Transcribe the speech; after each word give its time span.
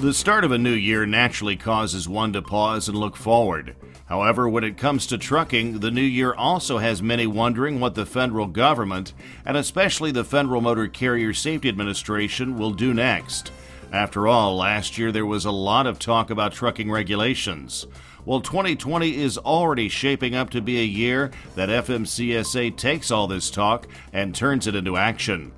The 0.00 0.14
start 0.14 0.44
of 0.44 0.52
a 0.52 0.58
new 0.58 0.72
year 0.72 1.06
naturally 1.06 1.56
causes 1.56 2.08
one 2.08 2.32
to 2.32 2.40
pause 2.40 2.88
and 2.88 2.96
look 2.96 3.16
forward. 3.16 3.74
However, 4.06 4.48
when 4.48 4.64
it 4.64 4.78
comes 4.78 5.06
to 5.08 5.18
trucking, 5.18 5.80
the 5.80 5.90
new 5.90 6.00
year 6.00 6.32
also 6.32 6.78
has 6.78 7.02
many 7.02 7.26
wondering 7.26 7.78
what 7.78 7.94
the 7.94 8.06
federal 8.06 8.46
government, 8.46 9.12
and 9.44 9.56
especially 9.56 10.12
the 10.12 10.24
Federal 10.24 10.60
Motor 10.60 10.86
Carrier 10.86 11.34
Safety 11.34 11.68
Administration, 11.68 12.56
will 12.56 12.70
do 12.70 12.94
next. 12.94 13.50
After 13.92 14.28
all, 14.28 14.56
last 14.56 14.98
year 14.98 15.10
there 15.12 15.26
was 15.26 15.44
a 15.44 15.50
lot 15.50 15.86
of 15.86 15.98
talk 15.98 16.30
about 16.30 16.52
trucking 16.52 16.90
regulations. 16.90 17.86
Well, 18.24 18.40
2020 18.40 19.16
is 19.16 19.36
already 19.36 19.88
shaping 19.88 20.34
up 20.34 20.50
to 20.50 20.60
be 20.60 20.78
a 20.78 20.84
year 20.84 21.30
that 21.54 21.68
FMCSA 21.68 22.76
takes 22.76 23.10
all 23.10 23.26
this 23.26 23.50
talk 23.50 23.88
and 24.12 24.34
turns 24.34 24.66
it 24.66 24.74
into 24.74 24.96
action. 24.96 25.52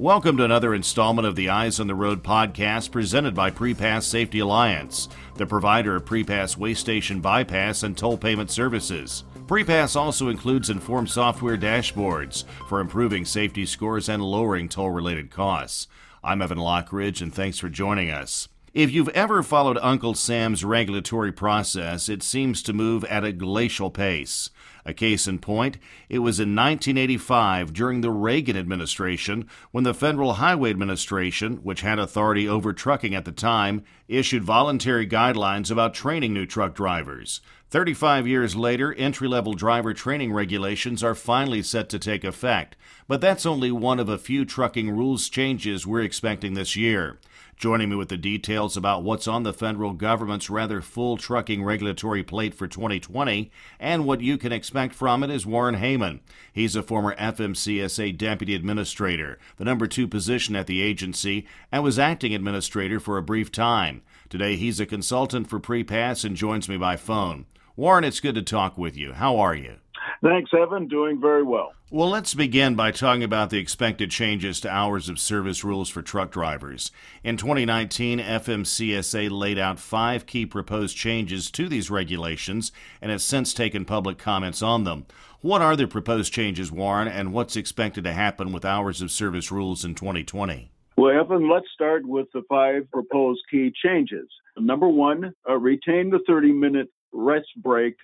Welcome 0.00 0.36
to 0.36 0.44
another 0.44 0.76
installment 0.76 1.26
of 1.26 1.34
the 1.34 1.48
Eyes 1.48 1.80
on 1.80 1.88
the 1.88 1.94
Road 1.96 2.22
podcast 2.22 2.92
presented 2.92 3.34
by 3.34 3.50
Prepass 3.50 4.04
Safety 4.04 4.38
Alliance, 4.38 5.08
the 5.34 5.44
provider 5.44 5.96
of 5.96 6.04
Prepass 6.04 6.56
Weigh 6.56 6.74
Station 6.74 7.20
Bypass 7.20 7.82
and 7.82 7.98
Toll 7.98 8.16
Payment 8.16 8.48
Services. 8.48 9.24
Prepass 9.48 9.96
also 9.96 10.28
includes 10.28 10.70
informed 10.70 11.10
software 11.10 11.58
dashboards 11.58 12.44
for 12.68 12.78
improving 12.78 13.24
safety 13.24 13.66
scores 13.66 14.08
and 14.08 14.22
lowering 14.22 14.68
toll 14.68 14.90
related 14.90 15.32
costs. 15.32 15.88
I'm 16.22 16.42
Evan 16.42 16.58
Lockridge, 16.58 17.20
and 17.20 17.34
thanks 17.34 17.58
for 17.58 17.68
joining 17.68 18.08
us. 18.08 18.48
If 18.78 18.92
you've 18.92 19.08
ever 19.08 19.42
followed 19.42 19.76
Uncle 19.82 20.14
Sam's 20.14 20.64
regulatory 20.64 21.32
process, 21.32 22.08
it 22.08 22.22
seems 22.22 22.62
to 22.62 22.72
move 22.72 23.02
at 23.06 23.24
a 23.24 23.32
glacial 23.32 23.90
pace. 23.90 24.50
A 24.86 24.94
case 24.94 25.26
in 25.26 25.40
point, 25.40 25.78
it 26.08 26.20
was 26.20 26.38
in 26.38 26.54
1985 26.54 27.72
during 27.72 28.02
the 28.02 28.12
Reagan 28.12 28.56
administration 28.56 29.48
when 29.72 29.82
the 29.82 29.92
Federal 29.92 30.34
Highway 30.34 30.70
Administration, 30.70 31.56
which 31.64 31.80
had 31.80 31.98
authority 31.98 32.48
over 32.48 32.72
trucking 32.72 33.16
at 33.16 33.24
the 33.24 33.32
time, 33.32 33.82
issued 34.06 34.44
voluntary 34.44 35.08
guidelines 35.08 35.72
about 35.72 35.92
training 35.92 36.32
new 36.32 36.46
truck 36.46 36.76
drivers. 36.76 37.40
35 37.70 38.28
years 38.28 38.54
later, 38.54 38.94
entry 38.94 39.26
level 39.26 39.54
driver 39.54 39.92
training 39.92 40.32
regulations 40.32 41.02
are 41.02 41.16
finally 41.16 41.62
set 41.62 41.88
to 41.88 41.98
take 41.98 42.22
effect, 42.22 42.76
but 43.08 43.20
that's 43.20 43.44
only 43.44 43.72
one 43.72 43.98
of 43.98 44.08
a 44.08 44.16
few 44.16 44.44
trucking 44.44 44.88
rules 44.88 45.28
changes 45.28 45.84
we're 45.84 46.00
expecting 46.00 46.54
this 46.54 46.76
year. 46.76 47.18
Joining 47.58 47.88
me 47.88 47.96
with 47.96 48.08
the 48.08 48.16
details 48.16 48.76
about 48.76 49.02
what's 49.02 49.26
on 49.26 49.42
the 49.42 49.52
federal 49.52 49.92
government's 49.92 50.48
rather 50.48 50.80
full 50.80 51.16
trucking 51.16 51.64
regulatory 51.64 52.22
plate 52.22 52.54
for 52.54 52.68
2020 52.68 53.50
and 53.80 54.06
what 54.06 54.20
you 54.20 54.38
can 54.38 54.52
expect 54.52 54.94
from 54.94 55.24
it 55.24 55.30
is 55.30 55.44
Warren 55.44 55.74
Hoemann. 55.74 56.20
He's 56.52 56.76
a 56.76 56.84
former 56.84 57.16
FMCSA 57.16 58.16
deputy 58.16 58.54
administrator, 58.54 59.40
the 59.56 59.64
number 59.64 59.88
two 59.88 60.06
position 60.06 60.54
at 60.54 60.68
the 60.68 60.80
agency, 60.80 61.48
and 61.72 61.82
was 61.82 61.98
acting 61.98 62.32
administrator 62.32 63.00
for 63.00 63.18
a 63.18 63.24
brief 63.24 63.50
time. 63.50 64.02
Today 64.28 64.54
he's 64.54 64.78
a 64.78 64.86
consultant 64.86 65.50
for 65.50 65.58
Prepass 65.58 66.24
and 66.24 66.36
joins 66.36 66.68
me 66.68 66.76
by 66.76 66.96
phone. 66.96 67.46
Warren, 67.74 68.04
it's 68.04 68.20
good 68.20 68.36
to 68.36 68.42
talk 68.42 68.78
with 68.78 68.96
you. 68.96 69.14
How 69.14 69.36
are 69.36 69.56
you? 69.56 69.78
Thanks, 70.22 70.50
Evan. 70.52 70.88
Doing 70.88 71.20
very 71.20 71.42
well. 71.42 71.72
Well, 71.90 72.10
let's 72.10 72.34
begin 72.34 72.74
by 72.74 72.90
talking 72.90 73.22
about 73.22 73.50
the 73.50 73.58
expected 73.58 74.10
changes 74.10 74.60
to 74.60 74.70
hours 74.70 75.08
of 75.08 75.18
service 75.18 75.64
rules 75.64 75.88
for 75.88 76.02
truck 76.02 76.30
drivers. 76.30 76.90
In 77.24 77.36
2019, 77.36 78.18
FMCSA 78.18 79.30
laid 79.30 79.58
out 79.58 79.78
five 79.78 80.26
key 80.26 80.44
proposed 80.44 80.96
changes 80.96 81.50
to 81.52 81.68
these 81.68 81.90
regulations 81.90 82.72
and 83.00 83.10
has 83.10 83.22
since 83.22 83.54
taken 83.54 83.84
public 83.84 84.18
comments 84.18 84.60
on 84.60 84.84
them. 84.84 85.06
What 85.40 85.62
are 85.62 85.76
the 85.76 85.86
proposed 85.86 86.32
changes, 86.32 86.70
Warren, 86.70 87.08
and 87.08 87.32
what's 87.32 87.56
expected 87.56 88.04
to 88.04 88.12
happen 88.12 88.52
with 88.52 88.64
hours 88.64 89.00
of 89.00 89.10
service 89.10 89.50
rules 89.50 89.84
in 89.84 89.94
2020? 89.94 90.70
Well, 90.98 91.18
Evan, 91.18 91.48
let's 91.48 91.68
start 91.72 92.04
with 92.04 92.26
the 92.34 92.42
five 92.48 92.90
proposed 92.90 93.42
key 93.50 93.72
changes. 93.84 94.28
Number 94.58 94.88
one, 94.88 95.32
uh, 95.48 95.54
retain 95.56 96.10
the 96.10 96.18
30 96.26 96.52
minute 96.52 96.88
rest 97.12 97.46
break 97.62 97.94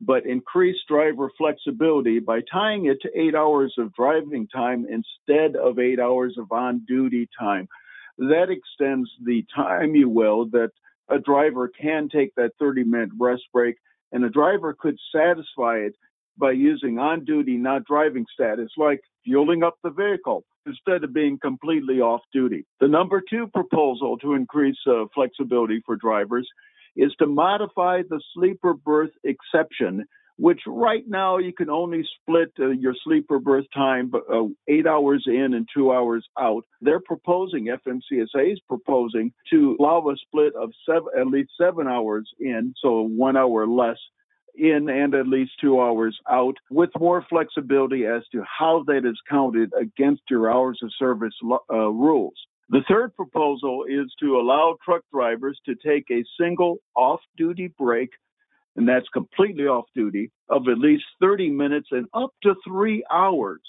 but 0.00 0.26
increase 0.26 0.76
driver 0.88 1.30
flexibility 1.36 2.18
by 2.18 2.40
tying 2.50 2.86
it 2.86 2.98
to 3.02 3.10
eight 3.18 3.34
hours 3.34 3.74
of 3.78 3.94
driving 3.94 4.48
time 4.48 4.86
instead 4.88 5.56
of 5.56 5.78
eight 5.78 6.00
hours 6.00 6.36
of 6.38 6.50
on 6.52 6.84
duty 6.86 7.28
time. 7.38 7.68
That 8.18 8.48
extends 8.50 9.10
the 9.22 9.44
time, 9.54 9.94
you 9.94 10.08
will, 10.08 10.46
that 10.50 10.70
a 11.08 11.18
driver 11.18 11.68
can 11.68 12.08
take 12.08 12.34
that 12.36 12.52
30 12.58 12.84
minute 12.84 13.10
rest 13.18 13.42
break, 13.52 13.76
and 14.12 14.24
a 14.24 14.30
driver 14.30 14.74
could 14.78 14.96
satisfy 15.14 15.76
it 15.76 15.94
by 16.38 16.52
using 16.52 16.98
on 16.98 17.24
duty, 17.24 17.56
not 17.56 17.84
driving 17.84 18.24
status, 18.32 18.70
like 18.78 19.00
fueling 19.24 19.62
up 19.62 19.76
the 19.82 19.90
vehicle 19.90 20.44
instead 20.66 21.04
of 21.04 21.12
being 21.12 21.38
completely 21.38 22.00
off 22.00 22.20
duty. 22.32 22.64
The 22.80 22.88
number 22.88 23.22
two 23.28 23.48
proposal 23.48 24.16
to 24.18 24.34
increase 24.34 24.78
uh, 24.86 25.04
flexibility 25.14 25.82
for 25.84 25.96
drivers 25.96 26.48
is 26.96 27.12
to 27.18 27.26
modify 27.26 28.02
the 28.08 28.20
sleeper 28.34 28.74
berth 28.74 29.10
exception, 29.24 30.04
which 30.36 30.60
right 30.66 31.04
now 31.06 31.38
you 31.38 31.52
can 31.52 31.68
only 31.68 32.02
split 32.20 32.52
uh, 32.58 32.68
your 32.68 32.94
sleeper 33.04 33.38
berth 33.38 33.66
time 33.74 34.10
uh, 34.14 34.44
eight 34.68 34.86
hours 34.86 35.24
in 35.26 35.54
and 35.54 35.68
two 35.74 35.92
hours 35.92 36.26
out. 36.38 36.64
They're 36.80 37.00
proposing, 37.00 37.66
FMCSA 37.66 38.52
is 38.52 38.60
proposing 38.66 39.32
to 39.50 39.76
allow 39.78 40.08
a 40.08 40.16
split 40.16 40.54
of 40.54 40.70
seven, 40.86 41.08
at 41.18 41.26
least 41.26 41.50
seven 41.60 41.86
hours 41.86 42.28
in, 42.38 42.74
so 42.82 43.02
one 43.02 43.36
hour 43.36 43.66
less 43.66 43.98
in 44.54 44.88
and 44.88 45.14
at 45.14 45.26
least 45.26 45.52
two 45.60 45.80
hours 45.80 46.18
out 46.28 46.56
with 46.70 46.90
more 46.98 47.24
flexibility 47.28 48.06
as 48.06 48.22
to 48.32 48.42
how 48.42 48.84
that 48.86 49.04
is 49.04 49.18
counted 49.28 49.70
against 49.80 50.22
your 50.28 50.52
hours 50.52 50.78
of 50.82 50.90
service 50.98 51.34
uh, 51.70 51.88
rules. 51.88 52.34
The 52.70 52.82
third 52.88 53.16
proposal 53.16 53.84
is 53.88 54.14
to 54.20 54.36
allow 54.36 54.76
truck 54.84 55.02
drivers 55.12 55.60
to 55.66 55.74
take 55.74 56.04
a 56.08 56.24
single 56.40 56.78
off 56.94 57.20
duty 57.36 57.74
break, 57.76 58.10
and 58.76 58.88
that's 58.88 59.08
completely 59.08 59.64
off 59.64 59.86
duty, 59.94 60.30
of 60.48 60.68
at 60.68 60.78
least 60.78 61.02
30 61.20 61.50
minutes 61.50 61.88
and 61.90 62.06
up 62.14 62.30
to 62.44 62.54
three 62.64 63.04
hours. 63.10 63.60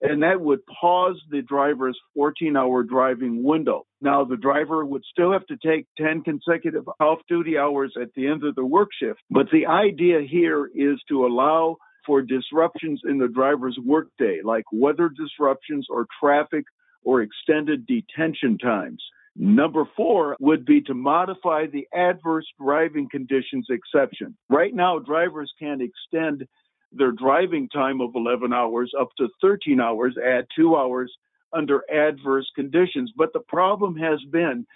And 0.00 0.24
that 0.24 0.40
would 0.40 0.58
pause 0.66 1.22
the 1.30 1.42
driver's 1.42 1.96
14 2.16 2.56
hour 2.56 2.82
driving 2.82 3.44
window. 3.44 3.86
Now, 4.00 4.24
the 4.24 4.36
driver 4.36 4.84
would 4.84 5.04
still 5.08 5.30
have 5.30 5.46
to 5.46 5.56
take 5.64 5.86
10 5.96 6.24
consecutive 6.24 6.88
off 6.98 7.20
duty 7.28 7.56
hours 7.56 7.94
at 8.00 8.12
the 8.16 8.26
end 8.26 8.42
of 8.42 8.56
the 8.56 8.66
work 8.66 8.88
shift. 9.00 9.20
But 9.30 9.46
the 9.52 9.66
idea 9.66 10.20
here 10.28 10.68
is 10.74 11.00
to 11.08 11.24
allow 11.24 11.76
for 12.04 12.20
disruptions 12.22 13.02
in 13.04 13.18
the 13.18 13.28
driver's 13.28 13.78
workday, 13.84 14.40
like 14.42 14.64
weather 14.72 15.08
disruptions 15.08 15.86
or 15.88 16.08
traffic 16.20 16.64
or 17.04 17.22
extended 17.22 17.86
detention 17.86 18.58
times. 18.58 19.02
Number 19.34 19.84
four 19.96 20.36
would 20.40 20.64
be 20.64 20.82
to 20.82 20.94
modify 20.94 21.66
the 21.66 21.86
adverse 21.94 22.46
driving 22.60 23.08
conditions 23.10 23.66
exception. 23.70 24.36
Right 24.50 24.74
now, 24.74 24.98
drivers 24.98 25.52
can 25.58 25.80
extend 25.80 26.46
their 26.92 27.12
driving 27.12 27.68
time 27.70 28.02
of 28.02 28.10
11 28.14 28.52
hours 28.52 28.92
up 28.98 29.08
to 29.16 29.28
13 29.40 29.80
hours, 29.80 30.16
add 30.22 30.46
two 30.54 30.76
hours 30.76 31.10
under 31.54 31.82
adverse 31.90 32.50
conditions. 32.54 33.12
But 33.16 33.32
the 33.32 33.40
problem 33.40 33.96
has 33.96 34.20
been 34.30 34.66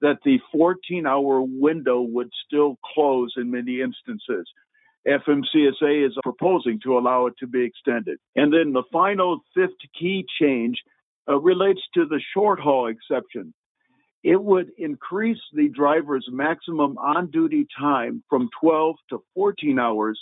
that 0.00 0.18
the 0.24 0.38
14 0.52 1.06
hour 1.06 1.42
window 1.42 2.00
would 2.00 2.30
still 2.46 2.78
close 2.94 3.34
in 3.36 3.50
many 3.50 3.80
instances. 3.80 4.46
FMCSA 5.06 6.06
is 6.06 6.16
proposing 6.22 6.80
to 6.82 6.98
allow 6.98 7.26
it 7.26 7.34
to 7.38 7.46
be 7.46 7.64
extended. 7.64 8.18
And 8.34 8.52
then 8.52 8.72
the 8.72 8.82
final 8.92 9.40
fifth 9.54 9.76
key 9.98 10.24
change 10.40 10.78
uh, 11.28 11.38
relates 11.38 11.80
to 11.94 12.06
the 12.06 12.20
short 12.34 12.60
haul 12.60 12.88
exception. 12.88 13.52
It 14.22 14.42
would 14.42 14.70
increase 14.78 15.40
the 15.52 15.68
driver's 15.68 16.26
maximum 16.30 16.98
on 16.98 17.30
duty 17.30 17.66
time 17.78 18.22
from 18.28 18.48
12 18.60 18.96
to 19.10 19.22
14 19.34 19.78
hours 19.78 20.20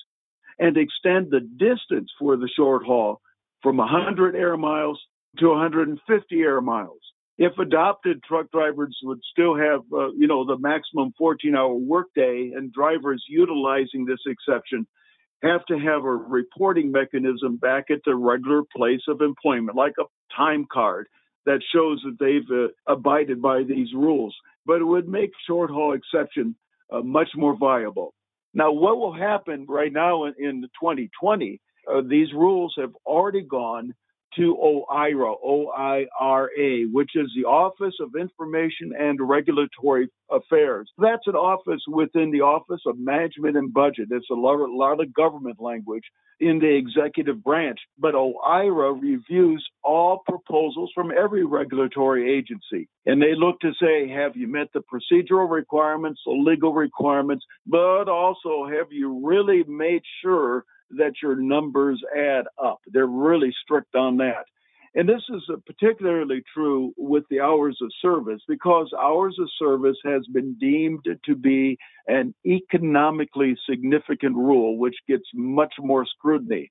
and 0.58 0.76
extend 0.76 1.30
the 1.30 1.40
distance 1.40 2.10
for 2.18 2.36
the 2.36 2.48
short 2.54 2.84
haul 2.84 3.20
from 3.62 3.78
100 3.78 4.36
air 4.36 4.56
miles 4.56 5.00
to 5.38 5.48
150 5.48 6.40
air 6.40 6.60
miles. 6.60 7.00
If 7.36 7.58
adopted, 7.58 8.22
truck 8.22 8.50
drivers 8.52 8.96
would 9.02 9.20
still 9.32 9.56
have, 9.56 9.80
uh, 9.92 10.12
you 10.12 10.28
know, 10.28 10.44
the 10.44 10.58
maximum 10.58 11.12
14 11.18 11.56
hour 11.56 11.74
workday 11.74 12.52
and 12.54 12.72
drivers 12.72 13.24
utilizing 13.28 14.04
this 14.04 14.20
exception 14.26 14.86
have 15.44 15.64
to 15.66 15.78
have 15.78 16.04
a 16.04 16.16
reporting 16.16 16.90
mechanism 16.90 17.56
back 17.56 17.86
at 17.90 18.00
the 18.04 18.14
regular 18.14 18.62
place 18.76 19.02
of 19.08 19.20
employment, 19.20 19.76
like 19.76 19.94
a 20.00 20.04
time 20.36 20.66
card 20.72 21.06
that 21.46 21.60
shows 21.74 22.02
that 22.04 22.16
they've 22.18 22.50
uh, 22.50 22.68
abided 22.92 23.40
by 23.42 23.62
these 23.62 23.92
rules. 23.94 24.34
But 24.66 24.80
it 24.80 24.84
would 24.84 25.08
make 25.08 25.30
short 25.46 25.70
haul 25.70 25.94
exception 25.94 26.56
uh, 26.90 27.00
much 27.00 27.28
more 27.36 27.56
viable. 27.56 28.14
Now, 28.54 28.72
what 28.72 28.98
will 28.98 29.12
happen 29.12 29.66
right 29.68 29.92
now 29.92 30.24
in, 30.24 30.34
in 30.38 30.62
2020? 30.80 31.60
Uh, 31.92 32.00
these 32.08 32.32
rules 32.32 32.74
have 32.78 32.92
already 33.04 33.42
gone 33.42 33.94
to 34.36 34.56
OIRA, 34.56 35.34
O-I-R-A, 35.44 36.84
which 36.92 37.10
is 37.14 37.30
the 37.36 37.44
Office 37.44 37.94
of 38.00 38.10
Information 38.18 38.92
and 38.98 39.18
Regulatory 39.20 40.08
Affairs. 40.30 40.90
That's 40.98 41.26
an 41.26 41.34
office 41.34 41.82
within 41.88 42.30
the 42.30 42.40
Office 42.40 42.80
of 42.86 42.98
Management 42.98 43.56
and 43.56 43.72
Budget. 43.72 44.08
It's 44.10 44.30
a 44.30 44.34
lot, 44.34 44.60
a 44.60 44.72
lot 44.72 45.00
of 45.00 45.12
government 45.14 45.60
language 45.60 46.04
in 46.40 46.58
the 46.58 46.74
executive 46.74 47.42
branch. 47.42 47.78
But 47.98 48.14
OIRA 48.14 49.00
reviews 49.00 49.64
all 49.82 50.22
proposals 50.26 50.90
from 50.94 51.12
every 51.12 51.44
regulatory 51.44 52.36
agency. 52.36 52.88
And 53.06 53.20
they 53.20 53.34
look 53.34 53.60
to 53.60 53.72
say, 53.80 54.08
have 54.08 54.36
you 54.36 54.48
met 54.48 54.68
the 54.72 54.82
procedural 54.82 55.50
requirements, 55.50 56.20
the 56.24 56.32
legal 56.32 56.72
requirements, 56.72 57.44
but 57.66 58.08
also 58.08 58.66
have 58.66 58.90
you 58.90 59.20
really 59.24 59.62
made 59.64 60.02
sure 60.22 60.64
that 60.90 61.14
your 61.22 61.36
numbers 61.36 62.02
add 62.16 62.44
up. 62.62 62.80
They're 62.86 63.06
really 63.06 63.54
strict 63.62 63.94
on 63.94 64.16
that. 64.18 64.44
And 64.96 65.08
this 65.08 65.22
is 65.28 65.42
uh, 65.52 65.56
particularly 65.66 66.42
true 66.54 66.92
with 66.96 67.24
the 67.28 67.40
hours 67.40 67.78
of 67.82 67.90
service 68.00 68.40
because 68.46 68.92
hours 68.98 69.36
of 69.40 69.48
service 69.58 69.96
has 70.04 70.24
been 70.32 70.54
deemed 70.54 71.04
to 71.24 71.34
be 71.34 71.76
an 72.06 72.32
economically 72.46 73.56
significant 73.68 74.36
rule, 74.36 74.78
which 74.78 74.94
gets 75.08 75.24
much 75.34 75.74
more 75.80 76.06
scrutiny. 76.06 76.70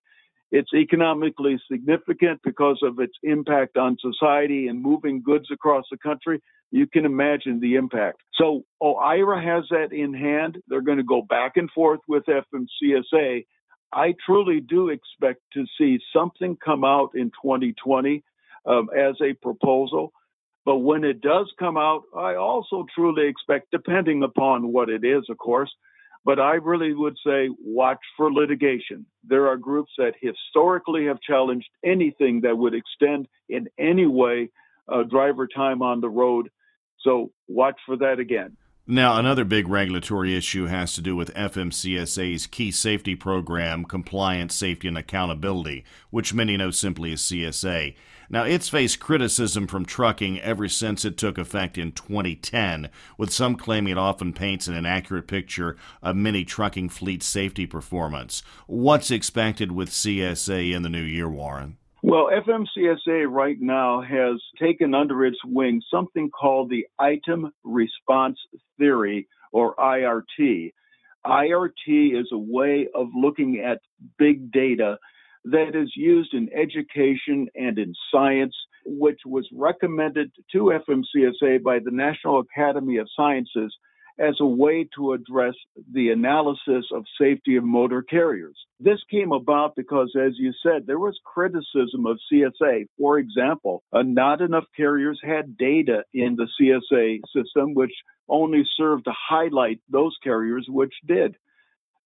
It's 0.52 0.74
economically 0.74 1.60
significant 1.70 2.40
because 2.44 2.80
of 2.84 3.00
its 3.00 3.16
impact 3.24 3.76
on 3.76 3.98
society 4.00 4.68
and 4.68 4.82
moving 4.82 5.22
goods 5.22 5.48
across 5.52 5.86
the 5.92 5.98
country. 5.98 6.42
You 6.72 6.88
can 6.88 7.06
imagine 7.06 7.60
the 7.60 7.76
impact. 7.76 8.22
So 8.36 8.64
OIRA 8.82 9.44
has 9.44 9.66
that 9.72 9.92
in 9.92 10.14
hand. 10.14 10.60
They're 10.68 10.82
going 10.82 11.00
to 11.00 11.04
go 11.04 11.24
back 11.24 11.54
and 11.58 11.70
forth 11.72 12.00
with 12.08 12.24
FMCSA 12.26 13.46
I 13.94 14.16
truly 14.26 14.60
do 14.60 14.90
expect 14.90 15.42
to 15.54 15.66
see 15.78 16.00
something 16.16 16.58
come 16.64 16.84
out 16.84 17.12
in 17.16 17.32
2020 17.42 18.24
um, 18.66 18.90
as 18.98 19.16
a 19.22 19.34
proposal. 19.34 20.12
But 20.66 20.78
when 20.78 21.04
it 21.04 21.22
does 21.22 21.52
come 21.60 21.78
out, 21.78 22.04
I 22.16 22.36
also 22.36 22.86
truly 22.96 23.28
expect, 23.28 23.72
depending 23.72 24.24
upon 24.24 24.72
what 24.72 24.90
it 24.90 25.04
is, 25.04 25.24
of 25.30 25.38
course, 25.38 25.72
but 26.26 26.40
I 26.40 26.54
really 26.54 26.94
would 26.94 27.18
say 27.26 27.50
watch 27.62 28.00
for 28.16 28.32
litigation. 28.32 29.06
There 29.28 29.48
are 29.48 29.58
groups 29.58 29.92
that 29.98 30.14
historically 30.22 31.06
have 31.08 31.20
challenged 31.22 31.68
anything 31.84 32.42
that 32.42 32.58
would 32.58 32.74
extend 32.74 33.28
in 33.50 33.68
any 33.78 34.08
way 34.08 34.50
uh, 34.88 35.04
driver 35.04 35.48
time 35.48 35.82
on 35.82 36.00
the 36.00 36.10
road. 36.10 36.50
So 37.02 37.32
watch 37.48 37.76
for 37.86 37.98
that 37.98 38.20
again. 38.20 38.56
Now, 38.86 39.18
another 39.18 39.46
big 39.46 39.70
regulatory 39.70 40.36
issue 40.36 40.66
has 40.66 40.92
to 40.96 41.02
do 41.02 41.16
with 41.16 41.34
FMCSA's 41.36 42.48
key 42.48 42.70
safety 42.70 43.16
program, 43.16 43.86
Compliance, 43.86 44.54
Safety, 44.54 44.90
and 44.90 44.98
Accountability, 44.98 45.86
which 46.10 46.34
many 46.34 46.58
know 46.58 46.70
simply 46.70 47.14
as 47.14 47.22
CSA. 47.22 47.96
Now, 48.30 48.44
it's 48.44 48.68
faced 48.68 49.00
criticism 49.00 49.68
from 49.68 49.86
trucking 49.86 50.42
ever 50.42 50.68
since 50.68 51.06
it 51.06 51.16
took 51.16 51.38
effect 51.38 51.78
in 51.78 51.94
2010, 51.94 52.90
with 53.18 53.32
some 53.32 53.56
claiming 53.56 53.94
it 53.94 53.98
often 53.98 54.34
paints 54.34 54.68
an 54.68 54.76
inaccurate 54.76 55.28
picture 55.28 55.78
of 56.02 56.18
many 56.18 56.44
trucking 56.44 56.90
fleet 56.90 57.24
safety 57.24 57.66
performance. 57.66 58.44
What's 58.68 59.12
expected 59.12 59.72
with 59.72 59.92
CSA 59.92 60.76
in 60.76 60.82
the 60.82 60.90
new 60.90 61.04
year, 61.04 61.30
Warren? 61.30 61.78
Well, 62.06 62.30
FMCSA 62.32 63.32
right 63.32 63.56
now 63.62 64.02
has 64.02 64.36
taken 64.62 64.94
under 64.94 65.26
its 65.26 65.38
wing 65.46 65.82
something 65.90 66.30
called 66.30 66.70
the 66.70 66.86
Item 67.00 67.50
Response 67.64 68.38
Theory, 68.78 69.26
or 69.54 69.74
IRT. 69.78 70.74
IRT 71.26 72.20
is 72.20 72.28
a 72.34 72.38
way 72.38 72.90
of 72.94 73.08
looking 73.16 73.60
at 73.66 73.80
big 74.20 74.52
data 74.52 74.98
that 75.46 75.78
is 75.82 75.94
used 75.96 76.34
in 76.34 76.50
education 76.54 77.48
and 77.56 77.80
in 77.80 77.94
science, 78.14 78.56
which 78.86 79.22
was 79.26 79.48
recommended 79.54 80.30
to 80.52 80.78
FMCSA 80.86 81.64
by 81.64 81.80
the 81.80 81.92
National 81.92 82.42
Academy 82.42 82.98
of 82.98 83.08
Sciences 83.16 83.74
as 84.20 84.36
a 84.40 84.46
way 84.46 84.88
to 84.96 85.14
address 85.14 85.56
the 85.92 86.10
analysis 86.10 86.86
of 86.92 87.06
safety 87.20 87.56
of 87.56 87.64
motor 87.64 88.02
carriers. 88.02 88.56
This 88.80 89.00
came 89.10 89.32
about 89.32 89.76
because, 89.76 90.14
as 90.20 90.34
you 90.38 90.54
said, 90.62 90.86
there 90.86 91.00
was 91.00 91.20
criticism 91.26 92.06
of 92.06 92.20
CSA. 92.32 92.86
For 92.98 93.18
example, 93.18 93.84
uh, 93.92 94.04
not 94.04 94.42
enough 94.42 94.66
carriers 94.76 95.20
had 95.24 95.58
data 95.58 96.04
in 96.14 96.36
the 96.36 96.48
CSA 96.60 97.22
system, 97.36 97.74
which 97.74 97.94
only 98.30 98.64
served 98.78 99.06
to 99.06 99.14
highlight 99.18 99.80
those 99.90 100.16
carriers 100.24 100.66
which 100.70 100.94
did. 101.06 101.36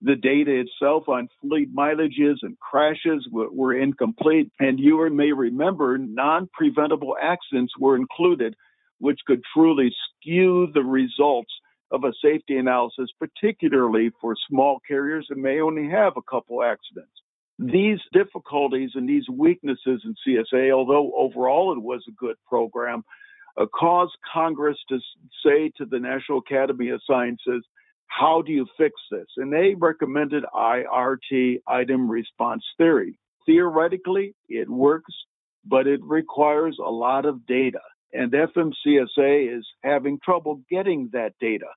The 0.01 0.15
data 0.15 0.59
itself 0.59 1.09
on 1.09 1.27
fleet 1.41 1.75
mileages 1.75 2.37
and 2.43 2.57
crashes 2.59 3.27
were, 3.31 3.75
incomplete, 3.75 4.51
and 4.59 4.79
you 4.79 5.09
may 5.09 5.31
remember 5.31 5.97
non 5.97 6.47
preventable 6.53 7.17
accidents 7.19 7.73
were 7.79 7.95
included, 7.95 8.55
which 8.99 9.19
could 9.25 9.41
truly 9.53 9.91
skew 10.21 10.67
the 10.71 10.83
results 10.83 11.51
of 11.91 12.03
a 12.03 12.13
safety 12.21 12.57
analysis, 12.57 13.09
particularly 13.19 14.11
for 14.19 14.35
small 14.49 14.79
carriers 14.87 15.25
that 15.29 15.37
may 15.37 15.61
only 15.61 15.89
have 15.89 16.13
a 16.17 16.21
couple 16.21 16.63
accidents. 16.63 17.11
These 17.59 17.99
difficulties 18.13 18.91
and 18.93 19.09
these 19.09 19.27
weaknesses 19.29 20.03
in 20.03 20.15
CSA, 20.25 20.71
although 20.71 21.11
overall 21.17 21.73
it 21.73 21.81
was 21.81 22.03
a 22.07 22.11
good 22.11 22.35
program, 22.47 23.03
uh, 23.57 23.65
caused 23.73 24.15
Congress 24.31 24.77
to 24.89 24.99
say 25.43 25.71
to 25.77 25.85
the 25.85 25.99
National 25.99 26.39
Academy 26.39 26.89
of 26.89 27.01
Sciences, 27.07 27.63
how 28.07 28.41
do 28.41 28.51
you 28.51 28.67
fix 28.77 28.93
this? 29.09 29.25
And 29.37 29.51
they 29.51 29.75
recommended 29.75 30.43
IRT, 30.53 31.61
item 31.67 32.09
response 32.09 32.63
theory. 32.77 33.17
Theoretically, 33.45 34.35
it 34.47 34.69
works, 34.69 35.13
but 35.65 35.87
it 35.87 36.01
requires 36.03 36.77
a 36.79 36.89
lot 36.89 37.25
of 37.25 37.45
data 37.47 37.79
and 38.13 38.31
FMCSA 38.31 39.57
is 39.57 39.65
having 39.83 40.19
trouble 40.23 40.61
getting 40.69 41.09
that 41.13 41.33
data. 41.39 41.67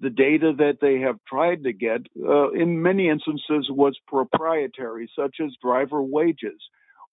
The 0.00 0.10
data 0.10 0.52
that 0.58 0.78
they 0.80 1.00
have 1.00 1.16
tried 1.28 1.64
to 1.64 1.72
get, 1.72 2.00
uh, 2.26 2.50
in 2.52 2.82
many 2.82 3.08
instances, 3.08 3.68
was 3.70 3.98
proprietary, 4.08 5.10
such 5.14 5.36
as 5.44 5.50
driver 5.62 6.02
wages 6.02 6.58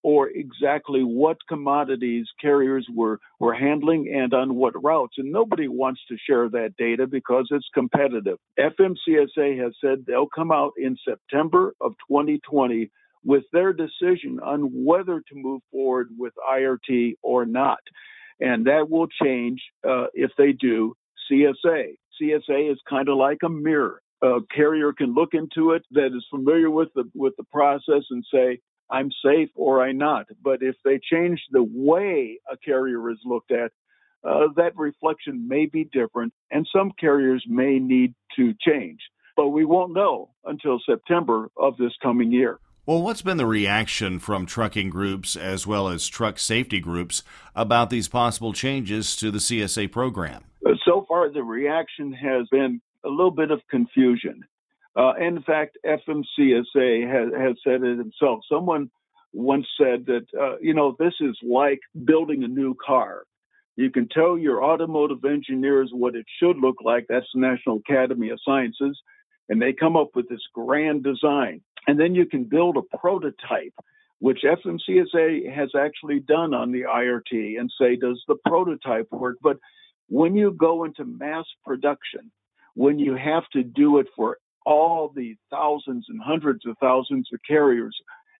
or 0.04 0.30
exactly 0.30 1.04
what 1.04 1.38
commodities 1.50 2.27
carriers 2.39 2.88
were, 2.94 3.19
were 3.39 3.54
handling 3.54 4.13
and 4.15 4.33
on 4.33 4.56
what 4.56 4.81
routes. 4.81 5.15
And 5.18 5.31
nobody 5.31 5.68
wants 5.68 6.01
to 6.07 6.15
share 6.18 6.50
that 6.50 6.75
data 6.77 7.07
because 7.07 7.48
it's 7.51 7.68
competitive. 7.74 8.38
FMCSA 8.57 9.62
has 9.62 9.74
said 9.83 10.06
they'll 10.06 10.30
come 10.33 10.51
out 10.51 10.74
in 10.77 10.95
September 11.06 11.74
of 11.81 11.94
2020 12.10 12.89
with 13.25 13.44
their 13.51 13.74
decision 13.74 14.39
on 14.42 14.69
whether 14.86 15.19
to 15.19 15.36
move 15.36 15.62
forward 15.71 16.10
with 16.18 16.33
IRT 16.50 17.15
or 17.21 17.45
not 17.45 17.80
and 18.39 18.66
that 18.68 18.89
will 18.89 19.07
change 19.07 19.62
uh, 19.88 20.07
if 20.13 20.31
they 20.38 20.51
do 20.51 20.95
CSA. 21.31 21.95
CSA 22.22 22.72
is 22.72 22.80
kind 22.89 23.10
of 23.10 23.18
like 23.18 23.39
a 23.44 23.50
mirror. 23.50 24.01
A 24.24 24.39
carrier 24.54 24.94
can 24.94 25.13
look 25.13 25.34
into 25.34 25.72
it 25.72 25.84
that 25.92 26.07
is 26.07 26.25
familiar 26.31 26.72
with 26.72 26.89
the 26.95 27.04
with 27.13 27.34
the 27.38 27.44
process 27.51 28.04
and 28.10 28.25
say, 28.34 28.60
I'm 28.89 29.12
safe 29.24 29.50
or 29.56 29.84
I'm 29.84 29.98
not. 29.98 30.25
But 30.42 30.63
if 30.63 30.75
they 30.84 31.00
change 31.12 31.39
the 31.51 31.63
way 31.63 32.39
a 32.51 32.57
carrier 32.57 33.12
is 33.12 33.19
looked 33.25 33.51
at, 33.51 33.72
uh, 34.24 34.48
that 34.56 34.75
reflection 34.75 35.48
may 35.48 35.68
be 35.68 35.84
different, 35.84 36.34
and 36.51 36.68
some 36.75 36.91
carriers 37.00 37.44
may 37.48 37.79
need 37.79 38.15
to 38.36 38.53
change. 38.60 39.00
But 39.36 39.50
we 39.50 39.65
won't 39.65 39.94
know 39.94 40.32
until 40.46 40.79
September 40.84 41.50
of 41.56 41.77
this 41.77 41.94
coming 42.01 42.32
year. 42.32 42.60
Well, 42.88 43.01
what's 43.01 43.22
been 43.22 43.36
the 43.36 43.46
reaction 43.46 44.17
from 44.17 44.46
trucking 44.46 44.91
groups 44.91 45.36
as 45.36 45.67
well 45.67 45.89
as 45.89 46.08
truck 46.08 46.39
safety 46.39 46.79
groups 46.79 47.22
about 47.53 47.89
these 47.89 48.08
possible 48.08 48.53
changes 48.53 49.13
to 49.17 49.29
the 49.29 49.39
CSA 49.39 49.91
program? 49.91 50.46
So 50.86 51.03
far, 51.06 51.29
the 51.29 51.44
reaction 51.44 52.13
has 52.13 52.48
been 52.50 52.79
a 53.03 53.10
little 53.10 53.32
bit 53.32 53.51
of 53.51 53.60
confusion. 53.70 54.41
Uh, 54.96 55.15
in 55.20 55.44
fact, 55.44 55.77
FMCSA 55.86 57.06
has, 57.12 57.34
has 57.38 57.58
said 57.62 57.84
it 57.84 57.98
himself. 57.98 58.39
Someone 58.50 58.89
once 59.34 59.67
said 59.77 60.06
that, 60.06 60.25
uh, 60.39 60.58
you 60.62 60.74
know, 60.74 60.96
this 60.98 61.13
is 61.20 61.38
like 61.44 61.82
building 62.06 62.46
a 62.46 62.48
new 62.48 62.74
car. 62.74 63.24
You 63.75 63.91
can 63.91 64.08
tell 64.08 64.38
your 64.38 64.63
automotive 64.63 65.25
engineers 65.25 65.89
what 65.91 66.15
it 66.15 66.25
should 66.39 66.56
look 66.56 66.77
like. 66.82 67.08
That's 67.10 67.27
the 67.34 67.41
National 67.41 67.82
Academy 67.86 68.29
of 68.29 68.39
Sciences. 68.46 68.98
And 69.50 69.62
they 69.62 69.74
come 69.74 69.98
up 69.98 70.12
with 70.15 70.29
this 70.29 70.48
grand 70.53 71.03
design. 71.03 71.60
And 71.88 71.98
then 72.00 72.13
you 72.13 72.25
can 72.25 72.44
build 72.44 72.77
a 72.77 72.98
prototype, 72.98 73.74
which 74.20 74.44
FMCSA 74.44 75.53
has 75.53 75.70
actually 75.75 76.20
done 76.20 76.53
on 76.53 76.72
the 76.72 76.82
IRT 76.82 77.60
and 77.60 77.72
say, 77.79 77.96
does 77.96 78.22
the 78.27 78.36
prototype 78.46 79.08
work? 79.12 79.38
But 79.41 79.58
when 80.10 80.36
you 80.36 80.51
go 80.51 80.84
into 80.84 81.06
mass 81.06 81.46
production, 81.65 82.32
when 82.75 83.00
you 83.00 83.15
have 83.15 83.44
to 83.53 83.63
do 83.63 84.00
it 84.00 84.08
for 84.15 84.38
all 84.65 85.12
the 85.15 85.36
thousands 85.50 86.06
and 86.10 86.22
hundreds 86.22 86.65
of 86.65 86.75
thousands 86.82 87.29
of 87.34 87.39
carriers 87.48 87.96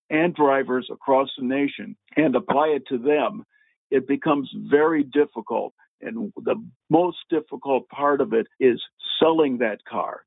and 0.10 0.36
drivers 0.36 0.89
across 0.92 1.30
the 1.38 1.46
nation 1.46 1.96
and 2.18 2.36
apply 2.36 2.68
it 2.68 2.84
to 2.89 2.98
them, 2.98 3.46
it 3.89 4.08
becomes 4.08 4.50
very 4.70 5.04
difficult. 5.04 5.74
And 6.01 6.32
the 6.36 6.56
most 6.89 7.18
difficult 7.30 7.88
part 7.89 8.20
of 8.20 8.34
it 8.34 8.48
is 8.60 8.82
selling 9.20 9.58
that 9.60 9.84
car 9.89 10.24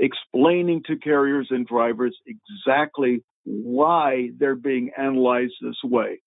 explaining 0.00 0.82
to 0.86 0.96
carriers 0.96 1.48
and 1.50 1.66
drivers 1.66 2.16
exactly 2.26 3.22
why 3.44 4.30
they're 4.38 4.56
being 4.56 4.90
analyzed 4.98 5.54
this 5.60 5.76
way. 5.84 6.20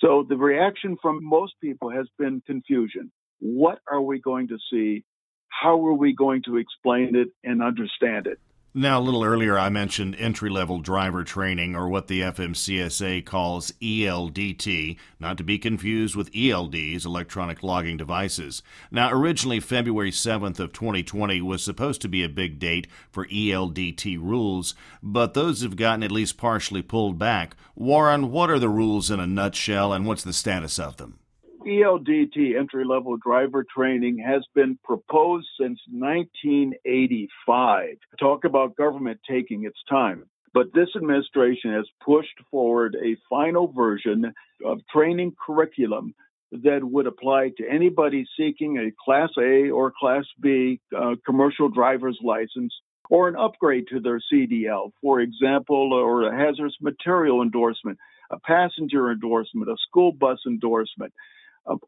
So 0.00 0.26
the 0.28 0.36
reaction 0.36 0.96
from 1.00 1.20
most 1.22 1.54
people 1.60 1.90
has 1.90 2.06
been 2.18 2.42
confusion. 2.46 3.12
What 3.38 3.78
are 3.90 4.00
we 4.00 4.20
going 4.20 4.48
to 4.48 4.58
see? 4.70 5.04
How 5.48 5.86
are 5.86 5.94
we 5.94 6.14
going 6.14 6.42
to 6.46 6.56
explain 6.56 7.14
it 7.14 7.28
and 7.44 7.62
understand 7.62 8.26
it? 8.26 8.38
Now, 8.76 8.98
a 8.98 9.02
little 9.02 9.22
earlier, 9.22 9.56
I 9.56 9.68
mentioned 9.68 10.16
entry 10.18 10.50
level 10.50 10.80
driver 10.80 11.22
training, 11.22 11.76
or 11.76 11.88
what 11.88 12.08
the 12.08 12.22
FMCSA 12.22 13.24
calls 13.24 13.70
ELDT, 13.80 14.96
not 15.20 15.38
to 15.38 15.44
be 15.44 15.58
confused 15.58 16.16
with 16.16 16.32
ELDs, 16.32 17.04
electronic 17.04 17.62
logging 17.62 17.96
devices. 17.96 18.64
Now, 18.90 19.12
originally, 19.12 19.60
February 19.60 20.10
7th 20.10 20.58
of 20.58 20.72
2020 20.72 21.40
was 21.40 21.62
supposed 21.62 22.02
to 22.02 22.08
be 22.08 22.24
a 22.24 22.28
big 22.28 22.58
date 22.58 22.88
for 23.12 23.26
ELDT 23.26 24.18
rules, 24.20 24.74
but 25.00 25.34
those 25.34 25.62
have 25.62 25.76
gotten 25.76 26.02
at 26.02 26.10
least 26.10 26.36
partially 26.36 26.82
pulled 26.82 27.16
back. 27.16 27.54
Warren, 27.76 28.32
what 28.32 28.50
are 28.50 28.58
the 28.58 28.68
rules 28.68 29.08
in 29.08 29.20
a 29.20 29.26
nutshell, 29.26 29.92
and 29.92 30.04
what's 30.04 30.24
the 30.24 30.32
status 30.32 30.80
of 30.80 30.96
them? 30.96 31.20
ELDT 31.66 32.56
entry 32.58 32.84
level 32.84 33.16
driver 33.16 33.64
training 33.64 34.18
has 34.18 34.44
been 34.54 34.78
proposed 34.84 35.48
since 35.58 35.80
1985. 35.90 37.96
Talk 38.18 38.44
about 38.44 38.76
government 38.76 39.18
taking 39.28 39.64
its 39.64 39.78
time. 39.88 40.24
But 40.52 40.74
this 40.74 40.90
administration 40.94 41.72
has 41.72 41.88
pushed 42.04 42.38
forward 42.50 42.96
a 43.02 43.16
final 43.28 43.72
version 43.72 44.32
of 44.64 44.86
training 44.92 45.34
curriculum 45.44 46.14
that 46.52 46.84
would 46.84 47.08
apply 47.08 47.50
to 47.56 47.68
anybody 47.68 48.24
seeking 48.36 48.78
a 48.78 48.92
Class 49.04 49.30
A 49.38 49.70
or 49.70 49.92
Class 49.98 50.24
B 50.40 50.80
uh, 50.96 51.16
commercial 51.26 51.68
driver's 51.68 52.20
license 52.22 52.72
or 53.10 53.28
an 53.28 53.34
upgrade 53.36 53.88
to 53.88 54.00
their 54.00 54.20
CDL, 54.32 54.92
for 55.00 55.20
example, 55.20 55.92
or 55.92 56.28
a 56.28 56.36
hazardous 56.36 56.76
material 56.80 57.42
endorsement, 57.42 57.98
a 58.30 58.38
passenger 58.38 59.10
endorsement, 59.10 59.68
a 59.68 59.76
school 59.88 60.12
bus 60.12 60.38
endorsement 60.46 61.12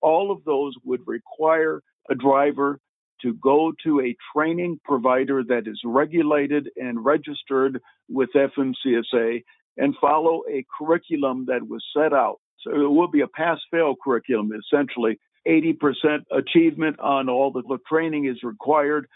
all 0.02 0.30
of 0.30 0.44
those 0.44 0.74
would 0.84 1.00
require 1.06 1.82
a 2.10 2.14
driver 2.14 2.80
to 3.22 3.34
go 3.34 3.72
to 3.82 4.00
a 4.00 4.16
training 4.34 4.78
provider 4.84 5.42
that 5.44 5.66
is 5.66 5.80
regulated 5.84 6.68
and 6.76 7.04
registered 7.04 7.80
with 8.08 8.28
FMCSA 8.34 9.42
and 9.78 9.94
follow 10.00 10.42
a 10.50 10.64
curriculum 10.78 11.46
that 11.46 11.66
was 11.66 11.84
set 11.96 12.12
out. 12.12 12.40
So 12.60 12.74
it 12.74 12.90
will 12.90 13.08
be 13.08 13.20
a 13.20 13.28
pass 13.28 13.58
fail 13.70 13.94
curriculum, 14.02 14.50
essentially. 14.52 15.18
80% 15.46 16.24
achievement 16.32 16.98
on 16.98 17.28
all 17.28 17.52
the 17.52 17.62
training 17.88 18.26
is 18.26 18.42
required 18.42 19.06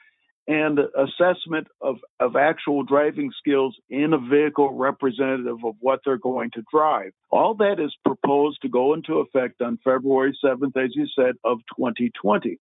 and 0.48 0.78
assessment 0.78 1.68
of, 1.80 1.96
of 2.18 2.34
actual 2.34 2.82
driving 2.82 3.30
skills 3.38 3.76
in 3.88 4.12
a 4.12 4.18
vehicle 4.18 4.72
representative 4.72 5.58
of 5.64 5.74
what 5.80 6.00
they're 6.04 6.18
going 6.18 6.50
to 6.52 6.62
drive. 6.72 7.12
All 7.30 7.54
that 7.54 7.78
is 7.78 7.94
proposed 8.04 8.60
to 8.62 8.68
go 8.68 8.94
into 8.94 9.18
effect 9.20 9.60
on 9.60 9.78
February 9.84 10.36
7th, 10.44 10.76
as 10.76 10.90
you 10.94 11.06
said, 11.14 11.34
of 11.44 11.58
2020. 11.76 12.58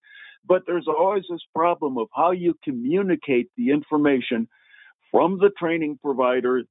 But 0.47 0.63
there's 0.67 0.87
always 0.87 1.23
this 1.29 1.41
problem 1.55 1.97
of 1.97 2.07
how 2.15 2.31
you 2.31 2.55
communicate 2.63 3.49
the 3.57 3.71
information 3.71 4.47
from 5.11 5.37
the 5.39 5.49
training 5.57 5.99
provider 6.01 6.63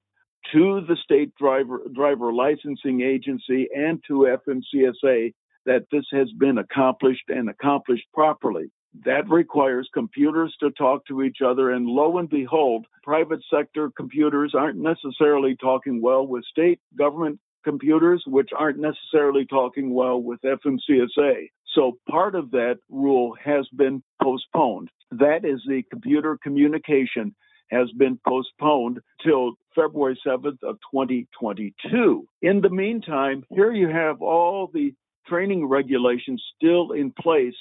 to 0.53 0.81
the 0.87 0.97
state 1.03 1.35
driver 1.35 1.83
driver 1.95 2.33
licensing 2.33 3.03
agency 3.03 3.69
and 3.75 4.03
to 4.07 4.37
FMCSA 4.47 5.35
that 5.67 5.87
this 5.93 6.05
has 6.13 6.31
been 6.33 6.59
accomplished 6.59 7.25
and 7.29 7.51
accomplished 7.51 8.07
properly. 8.15 8.71
That 9.05 9.29
requires 9.29 9.89
computers 9.93 10.55
to 10.61 10.71
talk 10.71 11.07
to 11.07 11.23
each 11.23 11.39
other. 11.45 11.71
And 11.71 11.87
lo 11.87 12.19
and 12.19 12.29
behold, 12.29 12.87
private 13.03 13.41
sector 13.53 13.91
computers 13.97 14.55
aren't 14.55 14.79
necessarily 14.79 15.57
talking 15.57 16.01
well 16.01 16.27
with 16.27 16.45
state 16.45 16.81
government 16.97 17.39
computers, 17.65 18.23
which 18.27 18.51
aren't 18.57 18.79
necessarily 18.79 19.45
talking 19.45 19.93
well 19.93 20.21
with 20.21 20.41
FMCSA. 20.43 21.51
So 21.75 21.99
part 22.09 22.35
of 22.35 22.51
that 22.53 22.79
rule 22.89 23.37
has 23.45 23.69
been 23.77 24.03
postponed. 24.23 24.91
That 25.11 25.45
is 25.45 25.63
the 25.67 25.83
computer 25.91 26.39
communication 26.43 27.35
has 27.71 27.91
been 27.93 28.19
postponed 28.27 29.01
till 29.23 29.53
February 29.75 30.19
7th 30.27 30.63
of 30.63 30.79
2022. 30.91 32.27
In 32.43 32.61
the 32.61 32.71
meantime, 32.71 33.45
here 33.51 33.73
you 33.73 33.89
have 33.89 34.23
all 34.23 34.71
the 34.73 34.95
training 35.27 35.67
regulations 35.67 36.43
still 36.57 36.93
in 36.93 37.13
place 37.13 37.55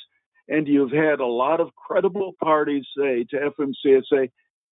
and 0.48 0.68
you've 0.68 0.92
had 0.92 1.20
a 1.20 1.26
lot 1.26 1.60
of 1.60 1.76
credible 1.76 2.34
parties 2.42 2.86
say 2.98 3.26
to 3.30 3.52
FMCSA, 3.60 4.30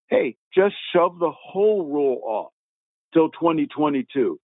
hey, 0.10 0.36
just 0.55 0.75
shove 0.94 1.20
the 1.20 1.32
whole 1.32 1.86
rule 1.86 2.22
off 2.24 2.51
till 3.13 3.29
2022. 3.29 4.39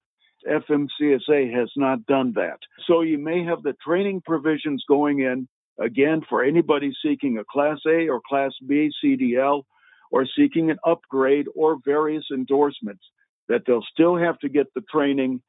FMCSA 0.48 1.54
has 1.54 1.70
not 1.76 2.06
done 2.06 2.34
that. 2.34 2.58
So 2.88 3.02
you 3.02 3.18
may 3.18 3.44
have 3.44 3.62
the 3.62 3.76
training 3.86 4.22
provisions 4.26 4.84
going 4.88 5.20
in 5.20 5.48
again 5.80 6.22
for 6.28 6.44
anybody 6.44 6.92
seeking 7.04 7.38
a 7.38 7.44
Class 7.50 7.80
A 7.88 8.10
or 8.10 8.22
Class 8.28 8.52
B 8.68 8.92
CDL 9.04 9.64
or 10.12 10.26
seeking 10.38 10.72
an 10.72 10.78
upgrade 10.86 11.46
or 11.56 11.78
various 11.86 12.26
endorsements 12.34 13.04
that 13.48 13.62
they'll 13.66 13.86
still 13.92 14.18
have 14.18 14.40
to 14.40 14.50
get 14.50 14.68
the 14.74 14.82
training, 14.92 15.42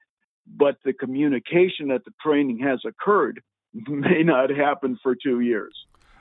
but 0.46 0.76
the 0.84 0.92
communication 0.92 1.88
that 1.88 2.04
the 2.04 2.12
training 2.22 2.58
has 2.58 2.80
occurred 2.86 3.40
may 3.88 4.22
not 4.22 4.50
happen 4.50 4.98
for 5.02 5.14
two 5.14 5.40
years. 5.40 5.74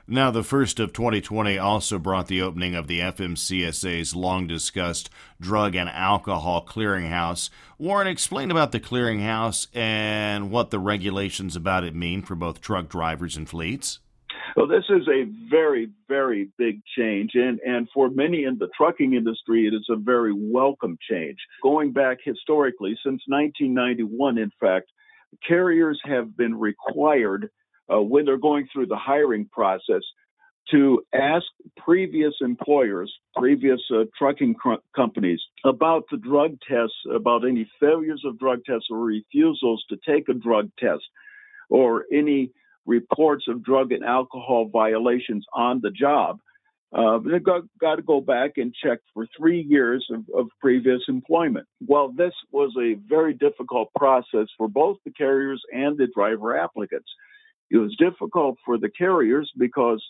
Now, 0.08 0.32
the 0.32 0.42
first 0.42 0.80
of 0.80 0.92
2020 0.92 1.58
also 1.58 1.98
brought 1.98 2.26
the 2.26 2.42
opening 2.42 2.74
of 2.74 2.88
the 2.88 2.98
FMCSA's 2.98 4.16
long 4.16 4.48
discussed 4.48 5.08
drug 5.40 5.76
and 5.76 5.88
alcohol 5.88 6.66
clearinghouse. 6.66 7.50
Warren, 7.78 8.08
explain 8.08 8.50
about 8.50 8.72
the 8.72 8.80
clearinghouse 8.80 9.68
and 9.72 10.50
what 10.50 10.70
the 10.70 10.80
regulations 10.80 11.54
about 11.54 11.84
it 11.84 11.94
mean 11.94 12.22
for 12.22 12.34
both 12.34 12.60
truck 12.60 12.88
drivers 12.88 13.36
and 13.36 13.48
fleets. 13.48 14.00
Well, 14.56 14.66
this 14.66 14.84
is 14.90 15.06
a 15.08 15.24
very, 15.48 15.88
very 16.08 16.50
big 16.58 16.82
change. 16.98 17.30
And, 17.34 17.60
and 17.60 17.88
for 17.94 18.10
many 18.10 18.44
in 18.44 18.58
the 18.58 18.68
trucking 18.76 19.14
industry, 19.14 19.66
it 19.66 19.74
is 19.74 19.86
a 19.88 19.96
very 19.96 20.32
welcome 20.34 20.98
change. 21.08 21.38
Going 21.62 21.92
back 21.92 22.18
historically, 22.22 22.98
since 23.04 23.22
1991, 23.28 24.38
in 24.38 24.50
fact, 24.60 24.90
carriers 25.46 26.00
have 26.04 26.36
been 26.36 26.54
required 26.58 27.50
uh, 27.92 28.00
when 28.00 28.24
they're 28.24 28.38
going 28.38 28.68
through 28.72 28.86
the 28.86 28.96
hiring 28.96 29.46
process 29.52 30.02
to 30.70 31.02
ask 31.12 31.44
previous 31.76 32.34
employers, 32.40 33.12
previous 33.36 33.80
uh, 33.92 34.04
trucking 34.16 34.54
cr- 34.54 34.74
companies 34.94 35.40
about 35.64 36.04
the 36.10 36.16
drug 36.16 36.56
tests, 36.68 36.96
about 37.12 37.46
any 37.46 37.68
failures 37.80 38.22
of 38.24 38.38
drug 38.38 38.60
tests 38.64 38.86
or 38.90 38.98
refusals 38.98 39.84
to 39.88 39.96
take 40.06 40.28
a 40.28 40.34
drug 40.34 40.70
test, 40.78 41.02
or 41.68 42.04
any 42.12 42.50
reports 42.86 43.44
of 43.48 43.64
drug 43.64 43.92
and 43.92 44.04
alcohol 44.04 44.68
violations 44.72 45.44
on 45.52 45.80
the 45.82 45.90
job. 45.90 46.38
Uh, 46.92 47.18
they've 47.18 47.42
got, 47.42 47.62
got, 47.80 47.96
to 47.96 48.02
go 48.02 48.20
back 48.20 48.52
and 48.56 48.74
check 48.74 48.98
for 49.14 49.26
three 49.36 49.62
years 49.62 50.06
of, 50.10 50.24
of, 50.38 50.48
previous 50.60 51.00
employment. 51.08 51.66
Well, 51.86 52.12
this 52.14 52.34
was 52.50 52.70
a 52.78 53.00
very 53.08 53.32
difficult 53.32 53.88
process 53.96 54.46
for 54.58 54.68
both 54.68 54.98
the 55.04 55.10
carriers 55.12 55.62
and 55.72 55.96
the 55.96 56.08
driver 56.14 56.58
applicants. 56.58 57.08
It 57.70 57.78
was 57.78 57.96
difficult 57.98 58.58
for 58.66 58.76
the 58.76 58.90
carriers 58.90 59.50
because 59.56 60.04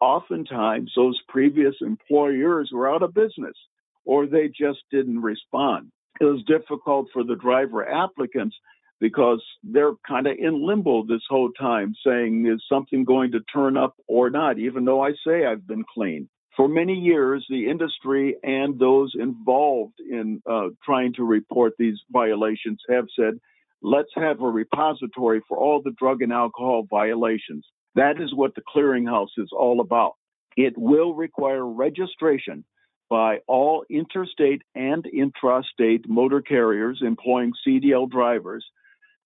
oftentimes 0.00 0.92
those 0.94 1.20
previous 1.28 1.74
employers 1.80 2.70
were 2.72 2.88
out 2.88 3.02
of 3.02 3.14
business 3.14 3.56
or 4.04 4.26
they 4.26 4.46
just 4.46 4.78
didn't 4.92 5.20
respond. 5.20 5.90
It 6.20 6.24
was 6.24 6.42
difficult 6.46 7.08
for 7.12 7.24
the 7.24 7.36
driver 7.36 7.88
applicants 7.88 8.56
because 9.00 9.42
they're 9.62 9.92
kind 10.06 10.26
of 10.26 10.36
in 10.38 10.66
limbo 10.66 11.04
this 11.04 11.22
whole 11.28 11.50
time, 11.52 11.94
saying, 12.04 12.46
is 12.52 12.62
something 12.68 13.04
going 13.04 13.32
to 13.32 13.40
turn 13.52 13.76
up 13.76 13.94
or 14.06 14.30
not, 14.30 14.58
even 14.58 14.84
though 14.84 15.02
I 15.02 15.12
say 15.26 15.46
I've 15.46 15.66
been 15.66 15.84
clean. 15.94 16.28
For 16.56 16.66
many 16.66 16.94
years, 16.94 17.46
the 17.48 17.68
industry 17.68 18.36
and 18.42 18.78
those 18.78 19.12
involved 19.14 20.00
in 20.00 20.42
uh, 20.50 20.68
trying 20.84 21.14
to 21.14 21.22
report 21.22 21.74
these 21.78 21.98
violations 22.10 22.80
have 22.88 23.04
said, 23.16 23.34
let's 23.80 24.10
have 24.16 24.40
a 24.40 24.48
repository 24.48 25.40
for 25.48 25.56
all 25.56 25.80
the 25.82 25.94
drug 25.96 26.22
and 26.22 26.32
alcohol 26.32 26.84
violations. 26.90 27.64
That 27.94 28.20
is 28.20 28.34
what 28.34 28.56
the 28.56 28.62
clearinghouse 28.62 29.38
is 29.38 29.50
all 29.56 29.80
about. 29.80 30.14
It 30.56 30.74
will 30.76 31.14
require 31.14 31.64
registration 31.64 32.64
by 33.08 33.38
all 33.46 33.84
interstate 33.88 34.62
and 34.74 35.04
intrastate 35.04 36.08
motor 36.08 36.42
carriers 36.42 37.00
employing 37.02 37.52
CDL 37.66 38.10
drivers 38.10 38.66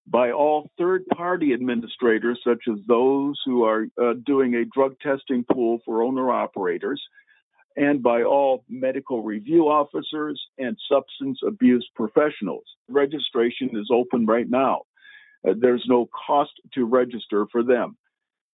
by 0.07 0.33
all 0.33 0.71
third 0.77 1.07
party 1.15 1.53
administrators, 1.53 2.41
such 2.45 2.65
as 2.69 2.79
those 2.87 3.41
who 3.45 3.65
are 3.65 3.87
uh, 4.01 4.15
doing 4.27 4.55
a 4.55 4.65
drug 4.65 4.97
testing 5.01 5.45
pool 5.51 5.81
for 5.85 6.03
owner 6.03 6.31
operators, 6.31 7.03
and 7.77 8.03
by 8.03 8.23
all 8.23 8.65
medical 8.69 9.23
review 9.23 9.69
officers 9.69 10.41
and 10.59 10.77
substance 10.91 11.39
abuse 11.47 11.89
professionals. 11.95 12.65
Registration 12.89 13.71
is 13.75 13.89
open 13.93 14.27
right 14.27 14.49
now. 14.49 14.83
Uh, 15.47 15.55
there's 15.59 15.85
no 15.89 16.09
cost 16.27 16.53
to 16.75 16.85
register 16.85 17.47
for 17.51 17.63
them. 17.63 17.97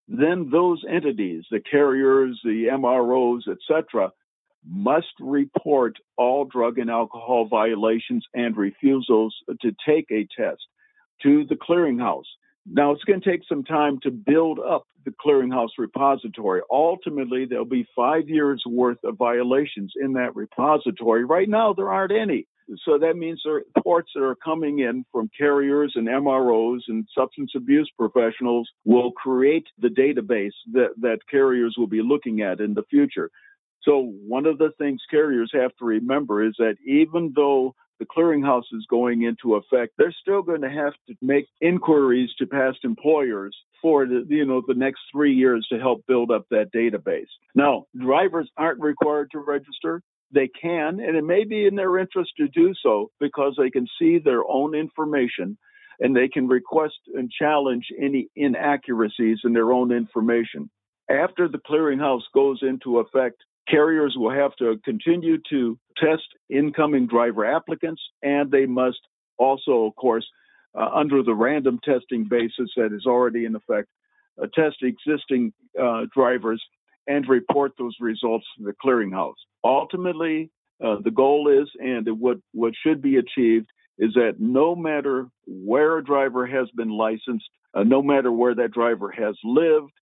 Then 0.07 0.49
those 0.51 0.83
entities, 0.89 1.45
the 1.51 1.61
carriers, 1.61 2.41
the 2.45 2.69
MROs, 2.73 3.43
etc., 3.49 4.11
must 4.67 5.13
report 5.21 5.97
all 6.17 6.45
drug 6.45 6.79
and 6.79 6.91
alcohol 6.91 7.47
violations 7.47 8.25
and 8.35 8.57
refusals 8.57 9.35
to 9.63 9.73
take 9.87 10.07
a 10.11 10.27
test 10.37 10.63
to 11.23 11.45
the 11.47 11.57
clearinghouse. 11.57 12.25
Now, 12.71 12.93
it's 12.93 13.05
going 13.05 13.21
to 13.21 13.31
take 13.31 13.43
some 13.49 13.65
time 13.65 13.99
to 14.03 14.11
build 14.11 14.59
up 14.59 14.85
the 15.05 15.13
clearinghouse 15.25 15.71
repository. 15.79 16.61
Ultimately, 16.71 17.47
there'll 17.47 17.65
be 17.65 17.87
five 17.97 18.29
years 18.29 18.63
worth 18.67 18.99
of 19.05 19.17
violations 19.17 19.93
in 20.01 20.13
that 20.15 20.37
repository. 20.37 21.25
Right 21.25 21.49
now, 21.49 21.73
there 21.73 21.91
aren't 21.91 22.13
any. 22.13 22.47
So 22.85 22.99
that 22.99 23.17
means 23.17 23.41
there 23.45 23.55
are 23.55 23.63
reports 23.75 24.11
that 24.15 24.23
are 24.23 24.37
coming 24.37 24.81
in 24.81 25.05
from 25.11 25.31
carriers 25.37 25.93
and 25.95 26.07
MROs 26.07 26.81
and 26.89 27.09
substance 27.17 27.53
abuse 27.57 27.91
professionals 27.99 28.69
will 28.85 29.13
create 29.13 29.67
the 29.79 29.89
database 29.89 30.53
that, 30.73 30.91
that 31.01 31.21
carriers 31.31 31.77
will 31.79 31.87
be 31.87 32.03
looking 32.03 32.43
at 32.43 32.61
in 32.61 32.75
the 32.75 32.83
future. 32.91 33.31
So 33.83 34.13
one 34.27 34.45
of 34.45 34.59
the 34.59 34.71
things 34.77 35.01
carriers 35.11 35.51
have 35.55 35.75
to 35.79 35.87
remember 35.87 36.47
is 36.47 36.55
that 36.59 36.77
even 36.85 37.33
though 37.35 37.75
the 37.99 38.07
clearinghouse 38.07 38.65
is 38.73 38.87
going 38.89 39.23
into 39.23 39.55
effect, 39.55 39.95
they're 39.99 40.15
still 40.21 40.43
going 40.43 40.63
to 40.63 40.71
have 40.71 40.93
to 41.09 41.15
make 41.21 41.47
inquiries 41.61 42.31
to 42.39 42.47
past 42.47 42.79
employers 42.85 43.57
for 43.81 44.07
the, 44.07 44.25
you 44.29 44.45
know 44.45 44.63
the 44.67 44.75
next 44.75 45.01
three 45.13 45.35
years 45.35 45.67
to 45.71 45.79
help 45.79 46.05
build 46.07 46.31
up 46.31 46.47
that 46.51 46.73
database. 46.75 47.29
Now, 47.55 47.85
drivers 47.99 48.51
aren't 48.57 48.81
required 48.81 49.31
to 49.33 49.39
register. 49.39 50.03
They 50.33 50.49
can, 50.49 51.01
and 51.01 51.17
it 51.17 51.25
may 51.25 51.45
be 51.45 51.67
in 51.67 51.75
their 51.75 51.99
interest 51.99 52.33
to 52.37 52.49
do 52.49 52.75
so 52.83 53.11
because 53.19 53.55
they 53.57 53.71
can 53.71 53.87
see 53.99 54.19
their 54.19 54.43
own 54.47 54.75
information 54.75 55.57
and 56.01 56.15
they 56.15 56.29
can 56.29 56.47
request 56.47 56.99
and 57.15 57.31
challenge 57.31 57.87
any 58.01 58.29
inaccuracies 58.37 59.39
in 59.45 59.53
their 59.53 59.73
own 59.73 59.91
information. 59.91 60.71
After 61.11 61.49
the 61.49 61.59
clearinghouse 61.59 62.23
goes 62.35 62.61
into 62.63 62.99
effect, 62.99 63.43
carriers 63.71 64.15
will 64.17 64.33
have 64.33 64.55
to 64.57 64.79
continue 64.85 65.39
to 65.51 65.79
test 65.97 66.27
incoming 66.51 67.07
driver 67.07 67.45
applicants, 67.45 68.03
and 68.23 68.51
they 68.51 68.67
must 68.67 69.01
also, 69.39 69.85
of 69.85 69.97
course, 69.97 70.27
uh, 70.79 70.89
under 70.95 71.23
the 71.23 71.35
random 71.35 71.79
testing 71.85 72.27
basis 72.29 72.71
that 72.77 72.93
is 72.93 73.07
already 73.07 73.45
in 73.45 73.57
effect, 73.57 73.89
uh, 74.43 74.47
test 74.55 74.77
existing 74.83 75.53
uh, 75.81 76.03
drivers 76.15 76.63
and 77.07 77.29
report 77.29 77.73
those 77.79 77.97
results 78.01 78.47
to 78.57 78.65
the 78.65 78.75
clearinghouse. 78.85 79.35
Ultimately, 79.65 80.51
uh, 80.85 80.97
the 81.03 81.11
goal 81.11 81.49
is, 81.49 81.69
and 81.81 82.07
what, 82.21 82.39
what 82.53 82.75
should 82.85 83.03
be 83.03 83.17
achieved, 83.17 83.67
is 83.99 84.13
that 84.15 84.37
no 84.39 84.77
matter 84.77 85.27
where 85.47 85.99
a 85.99 86.05
driver 86.05 86.47
has 86.47 86.69
been 86.77 86.91
licensed, 86.91 87.49
uh, 87.75 87.83
no 87.83 88.03
matter 88.03 88.31
where 88.31 88.55
that 88.55 88.73
driver 88.73 89.11
has 89.11 89.35
lived, 89.43 89.93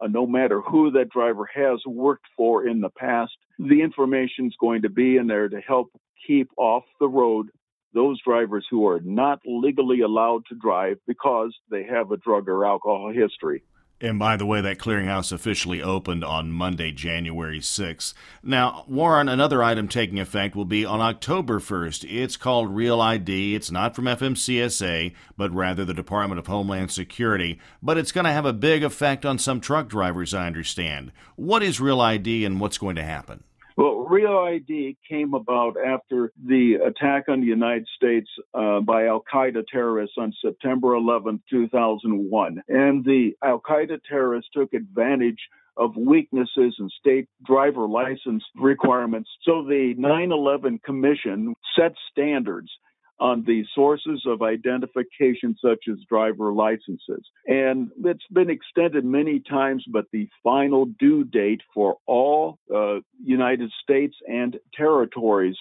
uh, 0.00 0.06
no 0.06 0.26
matter 0.26 0.60
who 0.60 0.90
that 0.92 1.10
driver 1.10 1.48
has 1.52 1.80
worked 1.86 2.26
for 2.36 2.66
in 2.66 2.80
the 2.80 2.90
past, 2.90 3.36
the 3.58 3.82
information 3.82 4.46
is 4.46 4.54
going 4.60 4.82
to 4.82 4.88
be 4.88 5.16
in 5.16 5.26
there 5.26 5.48
to 5.48 5.60
help 5.60 5.90
keep 6.26 6.50
off 6.56 6.84
the 7.00 7.08
road 7.08 7.48
those 7.94 8.20
drivers 8.22 8.66
who 8.70 8.86
are 8.86 9.00
not 9.00 9.40
legally 9.46 10.02
allowed 10.02 10.42
to 10.46 10.54
drive 10.54 10.98
because 11.06 11.54
they 11.70 11.84
have 11.84 12.10
a 12.10 12.16
drug 12.18 12.48
or 12.48 12.64
alcohol 12.64 13.10
history. 13.12 13.62
And 14.00 14.16
by 14.16 14.36
the 14.36 14.46
way, 14.46 14.60
that 14.60 14.78
clearinghouse 14.78 15.32
officially 15.32 15.82
opened 15.82 16.22
on 16.22 16.52
Monday, 16.52 16.92
January 16.92 17.58
6th. 17.58 18.14
Now, 18.44 18.84
Warren, 18.86 19.28
another 19.28 19.60
item 19.60 19.88
taking 19.88 20.20
effect 20.20 20.54
will 20.54 20.64
be 20.64 20.84
on 20.84 21.00
October 21.00 21.58
1st. 21.58 22.06
It's 22.08 22.36
called 22.36 22.74
Real 22.74 23.00
ID. 23.00 23.56
It's 23.56 23.72
not 23.72 23.96
from 23.96 24.04
FMCSA, 24.04 25.12
but 25.36 25.52
rather 25.52 25.84
the 25.84 25.94
Department 25.94 26.38
of 26.38 26.46
Homeland 26.46 26.92
Security. 26.92 27.58
But 27.82 27.98
it's 27.98 28.12
going 28.12 28.24
to 28.26 28.30
have 28.30 28.46
a 28.46 28.52
big 28.52 28.84
effect 28.84 29.26
on 29.26 29.36
some 29.36 29.60
truck 29.60 29.88
drivers, 29.88 30.32
I 30.32 30.46
understand. 30.46 31.10
What 31.34 31.64
is 31.64 31.80
Real 31.80 32.00
ID 32.00 32.44
and 32.44 32.60
what's 32.60 32.78
going 32.78 32.94
to 32.96 33.02
happen? 33.02 33.42
Well, 33.78 34.08
Real 34.10 34.36
ID 34.36 34.96
came 35.08 35.34
about 35.34 35.76
after 35.78 36.32
the 36.44 36.78
attack 36.84 37.28
on 37.28 37.40
the 37.40 37.46
United 37.46 37.86
States 37.94 38.28
uh, 38.52 38.80
by 38.80 39.06
Al 39.06 39.22
Qaeda 39.32 39.62
terrorists 39.70 40.16
on 40.18 40.34
September 40.44 40.94
11, 40.94 41.40
2001. 41.48 42.60
And 42.66 43.04
the 43.04 43.36
Al 43.44 43.60
Qaeda 43.60 44.00
terrorists 44.02 44.50
took 44.52 44.74
advantage 44.74 45.38
of 45.76 45.94
weaknesses 45.96 46.74
in 46.80 46.90
state 46.98 47.28
driver 47.46 47.86
license 47.86 48.42
requirements. 48.56 49.30
So 49.44 49.62
the 49.62 49.94
9 49.96 50.32
11 50.32 50.80
Commission 50.84 51.54
set 51.78 51.92
standards 52.10 52.72
on 53.20 53.44
the 53.46 53.64
sources 53.74 54.22
of 54.26 54.42
identification, 54.42 55.56
such 55.60 55.84
as 55.90 55.98
driver 56.08 56.52
licenses. 56.52 57.24
And 57.46 57.90
it's 58.04 58.26
been 58.32 58.50
extended 58.50 59.04
many 59.04 59.40
times, 59.40 59.84
but 59.88 60.06
the 60.12 60.28
final 60.42 60.86
due 60.98 61.24
date 61.24 61.62
for 61.74 61.96
all 62.06 62.58
uh, 62.74 62.98
United 63.22 63.70
States 63.82 64.14
and 64.28 64.56
territories 64.74 65.56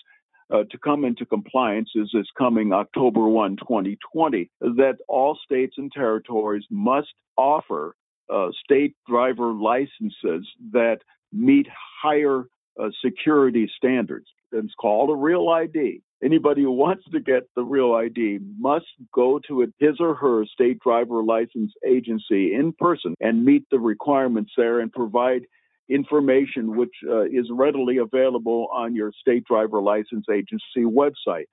uh, 0.53 0.63
to 0.71 0.77
come 0.77 1.03
into 1.03 1.25
compliance 1.25 1.89
is, 1.95 2.09
is 2.13 2.29
coming 2.37 2.71
October 2.71 3.27
1, 3.27 3.57
2020, 3.57 4.49
that 4.61 4.97
all 5.07 5.37
states 5.43 5.75
and 5.77 5.91
territories 5.91 6.63
must 6.69 7.13
offer 7.37 7.95
uh, 8.33 8.47
state 8.63 8.95
driver 9.07 9.51
licenses 9.51 10.47
that 10.71 10.99
meet 11.33 11.67
higher 12.01 12.45
uh, 12.81 12.89
security 13.03 13.69
standards. 13.75 14.27
It's 14.51 14.73
called 14.79 15.09
a 15.09 15.15
real 15.15 15.49
ID. 15.49 16.01
Anybody 16.23 16.63
who 16.63 16.71
wants 16.71 17.03
to 17.11 17.19
get 17.19 17.43
the 17.55 17.63
real 17.63 17.93
ID 17.93 18.39
must 18.57 18.87
go 19.13 19.39
to 19.47 19.71
his 19.79 19.97
or 19.99 20.15
her 20.15 20.45
state 20.45 20.79
driver 20.79 21.23
license 21.23 21.71
agency 21.87 22.55
in 22.55 22.73
person 22.73 23.13
and 23.21 23.45
meet 23.45 23.65
the 23.69 23.79
requirements 23.79 24.51
there 24.57 24.79
and 24.79 24.91
provide 24.91 25.43
information 25.89 26.75
which 26.75 26.93
uh, 27.07 27.21
is 27.21 27.47
readily 27.51 27.97
available 27.97 28.67
on 28.73 28.95
your 28.95 29.11
state 29.21 29.45
driver 29.45 29.79
license 29.79 30.25
agency 30.31 30.83
website. 30.83 31.45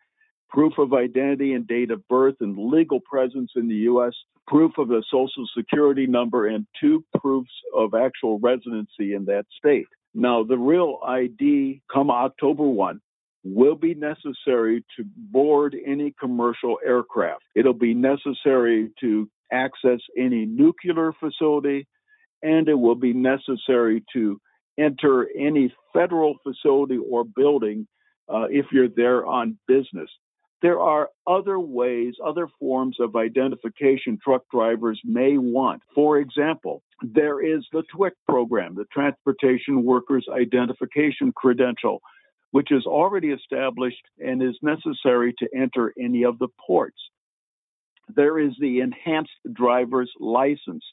Proof 0.49 0.79
of 0.79 0.95
identity 0.95 1.53
and 1.53 1.67
date 1.67 1.91
of 1.91 2.07
birth 2.09 2.37
and 2.41 2.57
legal 2.57 3.01
presence 3.01 3.53
in 3.57 3.69
the 3.69 3.75
U.S., 3.75 4.15
proof 4.47 4.73
of 4.79 4.91
a 4.91 5.03
social 5.11 5.47
security 5.57 6.07
number, 6.07 6.47
and 6.47 6.67
two 6.81 7.05
proofs 7.19 7.51
of 7.75 7.93
actual 7.95 8.39
residency 8.39 9.15
in 9.15 9.27
that 9.27 9.45
state. 9.59 9.87
Now, 10.15 10.45
the 10.45 10.57
real 10.57 11.01
ID 11.05 11.83
come 11.93 12.11
October 12.11 12.63
1 12.63 13.01
will 13.45 13.77
be 13.77 13.95
necessary 13.95 14.85
to 14.97 15.05
board 15.17 15.77
any 15.87 16.15
commercial 16.19 16.79
aircraft. 16.85 17.43
It'll 17.55 17.75
be 17.75 17.95
necessary 17.95 18.91
to 19.01 19.29
access 19.53 20.01
any 20.19 20.47
nuclear 20.47 21.13
facility, 21.21 21.87
and 22.43 22.69
it 22.69 22.79
will 22.79 22.95
be 22.95 23.13
necessary 23.13 24.03
to 24.15 24.41
enter 24.79 25.29
any 25.39 25.73
federal 25.93 26.37
facility 26.43 26.99
or 26.99 27.25
building 27.25 27.87
uh, 28.29 28.47
if 28.51 28.67
you're 28.73 28.89
there 28.89 29.27
on 29.27 29.59
business. 29.69 30.11
There 30.63 30.81
are 30.81 31.11
other 31.27 31.61
ways, 31.61 32.15
other 32.25 32.49
forms 32.59 32.97
of 32.99 33.17
identification 33.17 34.19
truck 34.25 34.45
drivers 34.51 34.99
may 35.05 35.37
want. 35.37 35.83
For 35.95 36.19
example, 36.19 36.83
there 37.03 37.45
is 37.45 37.67
the 37.71 37.83
TWIC 37.95 38.13
program, 38.27 38.75
the 38.75 38.87
Transportation 38.91 39.85
Workers 39.85 40.27
Identification 40.33 41.33
Credential, 41.37 42.01
which 42.55 42.71
is 42.71 42.87
already 42.87 43.31
established 43.31 44.05
and 44.25 44.41
is 44.41 44.57
necessary 44.63 45.35
to 45.37 45.49
enter 45.53 45.93
any 46.01 46.23
of 46.23 46.39
the 46.39 46.47
ports. 46.65 47.01
There 48.15 48.39
is 48.39 48.53
the 48.61 48.79
enhanced 48.79 49.33
driver's 49.53 50.13
license, 50.21 50.85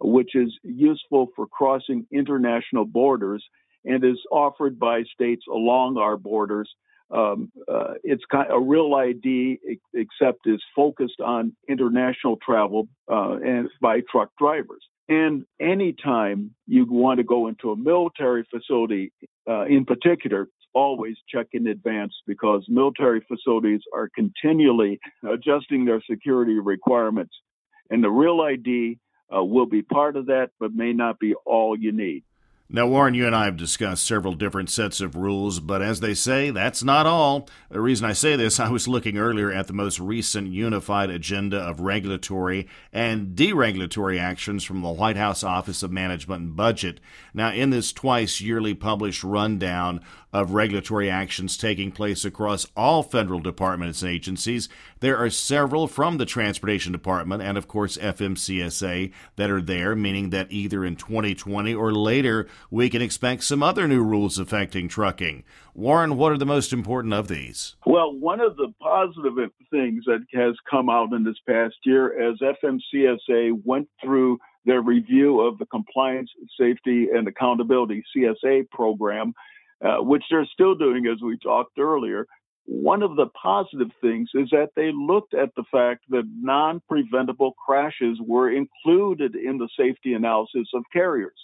which 0.00 0.34
is 0.34 0.50
useful 0.62 1.26
for 1.36 1.46
crossing 1.46 2.06
international 2.10 2.86
borders 2.86 3.44
and 3.84 4.02
is 4.02 4.18
offered 4.32 4.78
by 4.78 5.02
states 5.12 5.44
along 5.46 5.98
our 5.98 6.16
borders. 6.16 6.70
Um, 7.10 7.52
uh, 7.68 7.94
it's 8.02 8.24
kind 8.32 8.50
of 8.50 8.62
a 8.62 8.64
real 8.64 8.94
ID, 8.94 9.58
except 9.92 10.46
is 10.46 10.62
focused 10.74 11.20
on 11.20 11.54
international 11.68 12.38
travel 12.42 12.88
uh, 13.12 13.36
and 13.44 13.68
by 13.82 14.00
truck 14.10 14.30
drivers. 14.38 14.82
And 15.06 15.44
anytime 15.60 16.54
you 16.66 16.86
want 16.88 17.18
to 17.18 17.24
go 17.24 17.48
into 17.48 17.72
a 17.72 17.76
military 17.76 18.46
facility, 18.50 19.12
uh, 19.46 19.66
in 19.66 19.84
particular, 19.84 20.48
always 20.74 21.16
check 21.28 21.48
in 21.52 21.66
advance 21.66 22.12
because 22.26 22.64
military 22.68 23.24
facilities 23.28 23.80
are 23.94 24.08
continually 24.14 24.98
adjusting 25.28 25.84
their 25.84 26.02
security 26.08 26.58
requirements. 26.58 27.34
And 27.90 28.02
the 28.02 28.10
Real 28.10 28.40
ID 28.40 28.98
uh, 29.34 29.44
will 29.44 29.66
be 29.66 29.82
part 29.82 30.16
of 30.16 30.26
that, 30.26 30.50
but 30.58 30.74
may 30.74 30.92
not 30.92 31.18
be 31.18 31.34
all 31.46 31.78
you 31.78 31.92
need. 31.92 32.24
Now, 32.70 32.86
Warren, 32.86 33.12
you 33.12 33.26
and 33.26 33.36
I 33.36 33.44
have 33.44 33.58
discussed 33.58 34.06
several 34.06 34.32
different 34.32 34.70
sets 34.70 35.02
of 35.02 35.16
rules, 35.16 35.60
but 35.60 35.82
as 35.82 36.00
they 36.00 36.14
say, 36.14 36.48
that's 36.48 36.82
not 36.82 37.04
all. 37.04 37.46
The 37.70 37.80
reason 37.80 38.06
I 38.06 38.14
say 38.14 38.36
this, 38.36 38.58
I 38.60 38.70
was 38.70 38.88
looking 38.88 39.18
earlier 39.18 39.52
at 39.52 39.66
the 39.66 39.74
most 39.74 40.00
recent 40.00 40.48
unified 40.48 41.10
agenda 41.10 41.58
of 41.58 41.80
regulatory 41.80 42.66
and 42.90 43.36
deregulatory 43.36 44.18
actions 44.18 44.64
from 44.64 44.80
the 44.80 44.90
White 44.90 45.18
House 45.18 45.44
Office 45.44 45.82
of 45.82 45.92
Management 45.92 46.42
and 46.42 46.56
Budget. 46.56 47.00
Now, 47.34 47.52
in 47.52 47.68
this 47.68 47.92
twice 47.92 48.40
yearly 48.40 48.72
published 48.72 49.22
rundown 49.22 50.00
of 50.34 50.52
regulatory 50.52 51.08
actions 51.08 51.56
taking 51.56 51.92
place 51.92 52.24
across 52.24 52.66
all 52.76 53.04
federal 53.04 53.38
departments 53.38 54.02
and 54.02 54.10
agencies, 54.10 54.68
there 54.98 55.16
are 55.16 55.30
several 55.30 55.86
from 55.86 56.18
the 56.18 56.26
Transportation 56.26 56.90
Department 56.90 57.40
and, 57.40 57.56
of 57.56 57.68
course, 57.68 57.96
FMCSA 57.96 59.12
that 59.36 59.50
are 59.50 59.62
there, 59.62 59.94
meaning 59.94 60.30
that 60.30 60.50
either 60.50 60.84
in 60.84 60.96
2020 60.96 61.72
or 61.72 61.92
later, 61.92 62.48
we 62.68 62.90
can 62.90 63.00
expect 63.00 63.44
some 63.44 63.62
other 63.62 63.86
new 63.86 64.02
rules 64.02 64.36
affecting 64.36 64.88
trucking. 64.88 65.44
Warren, 65.72 66.16
what 66.16 66.32
are 66.32 66.38
the 66.38 66.44
most 66.44 66.72
important 66.72 67.14
of 67.14 67.28
these? 67.28 67.76
Well, 67.86 68.12
one 68.12 68.40
of 68.40 68.56
the 68.56 68.74
positive 68.80 69.50
things 69.70 70.02
that 70.06 70.26
has 70.34 70.54
come 70.68 70.90
out 70.90 71.12
in 71.12 71.22
this 71.22 71.38
past 71.48 71.76
year 71.84 72.28
as 72.28 72.38
FMCSA 72.40 73.60
went 73.64 73.88
through 74.02 74.38
their 74.64 74.82
review 74.82 75.40
of 75.40 75.58
the 75.58 75.66
Compliance, 75.66 76.30
Safety, 76.58 77.08
and 77.14 77.28
Accountability 77.28 78.02
CSA 78.16 78.68
program, 78.70 79.34
uh, 79.84 80.02
which 80.02 80.24
they're 80.30 80.48
still 80.52 80.74
doing 80.74 81.06
as 81.06 81.20
we 81.22 81.38
talked 81.38 81.78
earlier. 81.78 82.26
One 82.66 83.02
of 83.02 83.16
the 83.16 83.26
positive 83.40 83.90
things 84.00 84.30
is 84.34 84.48
that 84.50 84.70
they 84.74 84.90
looked 84.92 85.34
at 85.34 85.50
the 85.54 85.64
fact 85.70 86.04
that 86.08 86.24
non 86.40 86.80
preventable 86.88 87.52
crashes 87.64 88.18
were 88.26 88.50
included 88.50 89.34
in 89.36 89.58
the 89.58 89.68
safety 89.78 90.14
analysis 90.14 90.68
of 90.72 90.82
carriers. 90.92 91.34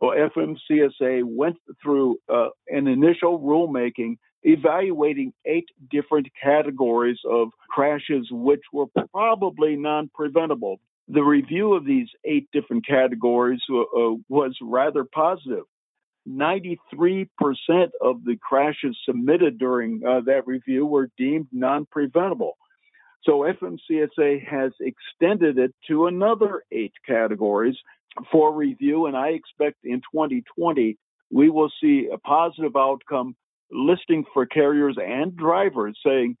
Well, 0.00 0.16
FMCSA 0.16 1.24
went 1.24 1.56
through 1.82 2.18
uh, 2.32 2.48
an 2.68 2.86
initial 2.86 3.38
rulemaking 3.40 4.16
evaluating 4.42 5.32
eight 5.44 5.66
different 5.90 6.28
categories 6.40 7.18
of 7.28 7.48
crashes 7.68 8.28
which 8.30 8.62
were 8.72 8.86
probably 9.12 9.76
non 9.76 10.08
preventable. 10.14 10.80
The 11.08 11.22
review 11.22 11.74
of 11.74 11.84
these 11.84 12.08
eight 12.24 12.48
different 12.52 12.86
categories 12.86 13.60
uh, 13.70 13.80
uh 13.80 14.14
was 14.28 14.56
rather 14.62 15.04
positive. 15.04 15.64
93% 16.28 17.28
of 18.00 18.24
the 18.24 18.36
crashes 18.40 18.96
submitted 19.04 19.58
during 19.58 20.02
uh, 20.06 20.20
that 20.26 20.46
review 20.46 20.84
were 20.86 21.10
deemed 21.16 21.48
non 21.52 21.86
preventable. 21.86 22.56
So 23.22 23.40
FMCSA 23.40 24.46
has 24.46 24.72
extended 24.80 25.58
it 25.58 25.74
to 25.88 26.06
another 26.06 26.62
eight 26.70 26.92
categories 27.06 27.76
for 28.30 28.54
review, 28.54 29.06
and 29.06 29.16
I 29.16 29.28
expect 29.28 29.78
in 29.84 30.00
2020 30.12 30.96
we 31.30 31.50
will 31.50 31.70
see 31.80 32.08
a 32.12 32.18
positive 32.18 32.76
outcome 32.76 33.34
listing 33.70 34.24
for 34.32 34.46
carriers 34.46 34.96
and 35.00 35.36
drivers 35.36 35.98
saying 36.04 36.36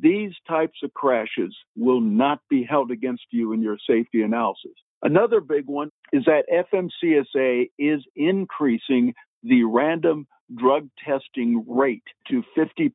these 0.00 0.32
types 0.48 0.78
of 0.82 0.92
crashes 0.94 1.54
will 1.76 2.00
not 2.00 2.40
be 2.48 2.64
held 2.64 2.90
against 2.90 3.24
you 3.30 3.52
in 3.52 3.62
your 3.62 3.78
safety 3.88 4.22
analysis. 4.22 4.72
Another 5.02 5.40
big 5.40 5.66
one 5.66 5.90
is 6.12 6.24
that 6.24 6.44
FMCSA 6.50 7.70
is 7.78 8.02
increasing 8.16 9.14
the 9.42 9.64
random 9.64 10.26
drug 10.54 10.88
testing 11.04 11.64
rate 11.68 12.04
to 12.28 12.42
50%. 12.56 12.90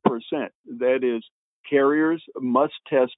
That 0.78 1.04
is, 1.04 1.22
carriers 1.68 2.22
must 2.40 2.74
test 2.88 3.14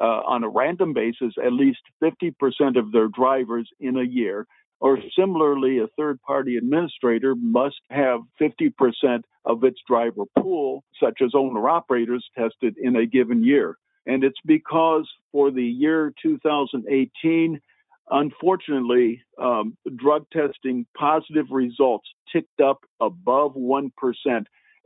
uh, 0.00 0.22
on 0.26 0.42
a 0.42 0.48
random 0.48 0.92
basis 0.92 1.34
at 1.44 1.52
least 1.52 1.80
50% 2.02 2.32
of 2.78 2.92
their 2.92 3.08
drivers 3.08 3.68
in 3.78 3.96
a 3.96 4.02
year. 4.02 4.46
Or 4.82 4.98
similarly, 5.16 5.78
a 5.78 5.86
third 5.96 6.20
party 6.22 6.56
administrator 6.56 7.36
must 7.36 7.80
have 7.90 8.18
50% 8.40 9.22
of 9.44 9.62
its 9.62 9.78
driver 9.86 10.24
pool, 10.36 10.82
such 11.00 11.20
as 11.22 11.36
owner 11.36 11.68
operators, 11.68 12.28
tested 12.36 12.74
in 12.82 12.96
a 12.96 13.06
given 13.06 13.44
year. 13.44 13.78
And 14.06 14.24
it's 14.24 14.40
because 14.44 15.08
for 15.30 15.52
the 15.52 15.62
year 15.62 16.12
2018, 16.20 17.60
unfortunately, 18.10 19.22
um, 19.40 19.76
drug 19.94 20.26
testing 20.32 20.84
positive 20.96 21.46
results 21.52 22.08
ticked 22.32 22.60
up 22.60 22.80
above 23.00 23.54
1%. 23.54 23.88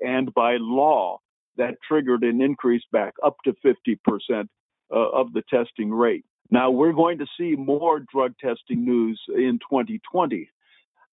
And 0.03 0.35
by 0.35 0.59
law, 0.61 1.21
that 1.57 1.77
triggered 1.89 2.23
an 2.23 2.43
increase 2.43 2.85
back 2.93 3.15
up 3.25 3.37
to 3.45 3.55
50% 3.65 3.97
uh, 4.31 4.47
of 4.95 5.33
the 5.33 5.43
testing 5.49 5.91
rate. 5.91 6.27
Now, 6.51 6.71
we're 6.71 6.93
going 6.93 7.19
to 7.19 7.27
see 7.39 7.57
more 7.57 8.01
drug 8.01 8.35
testing 8.39 8.85
news 8.85 9.21
in 9.29 9.59
2020. 9.69 10.49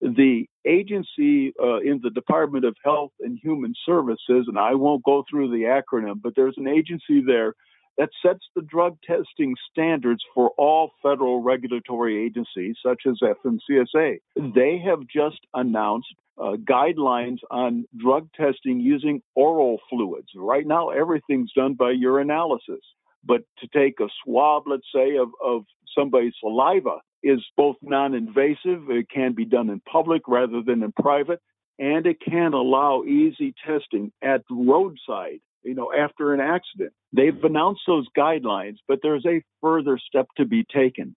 The 0.02 0.46
agency 0.68 1.54
uh, 1.62 1.78
in 1.78 2.02
the 2.04 2.10
Department 2.10 2.66
of 2.66 2.76
Health 2.84 3.12
and 3.22 3.40
Human 3.42 3.74
Services, 3.86 4.46
and 4.48 4.60
I 4.60 4.76
won't 4.76 5.04
go 5.04 5.24
through 5.30 5.50
the 5.50 5.64
acronym, 5.64 6.22
but 6.22 6.34
there's 6.36 6.58
an 6.58 6.68
agency 6.68 7.24
there 7.26 7.54
that 7.98 8.10
sets 8.26 8.44
the 8.56 8.62
drug 8.62 8.98
testing 9.06 9.56
standards 9.72 10.22
for 10.34 10.52
all 10.58 10.92
federal 11.02 11.42
regulatory 11.42 12.26
agencies, 12.26 12.76
such 12.84 13.04
as 13.08 13.20
FMCSA. 13.22 14.18
They 14.36 14.82
have 14.84 15.02
just 15.14 15.40
announced 15.54 16.14
uh, 16.38 16.54
guidelines 16.68 17.38
on 17.52 17.86
drug 17.96 18.28
testing 18.36 18.80
using 18.80 19.22
oral 19.36 19.80
fluids. 19.90 20.30
Right 20.36 20.66
now, 20.66 20.90
everything's 20.90 21.52
done 21.54 21.76
by 21.76 21.94
urinalysis. 21.94 22.82
But 23.26 23.42
to 23.60 23.68
take 23.68 24.00
a 24.00 24.08
swab, 24.24 24.64
let's 24.68 24.88
say, 24.94 25.18
of, 25.18 25.30
of 25.44 25.64
somebody's 25.98 26.34
saliva 26.40 26.98
is 27.22 27.40
both 27.56 27.78
non 27.82 28.14
invasive, 28.14 28.90
it 28.90 29.10
can 29.10 29.34
be 29.34 29.46
done 29.46 29.70
in 29.70 29.82
public 29.82 30.24
rather 30.28 30.62
than 30.62 30.84
in 30.84 30.92
private, 30.92 31.40
and 31.80 32.06
it 32.06 32.18
can 32.20 32.54
allow 32.54 33.04
easy 33.04 33.54
testing 33.66 34.12
at 34.22 34.44
roadside 34.50 35.40
you 35.64 35.74
know, 35.74 35.92
after 35.94 36.34
an 36.34 36.40
accident. 36.40 36.94
They've 37.14 37.44
announced 37.44 37.82
those 37.88 38.08
guidelines, 38.18 38.78
but 38.88 39.00
there's 39.02 39.26
a 39.26 39.42
further 39.62 39.98
step 39.98 40.28
to 40.38 40.46
be 40.46 40.64
taken. 40.64 41.16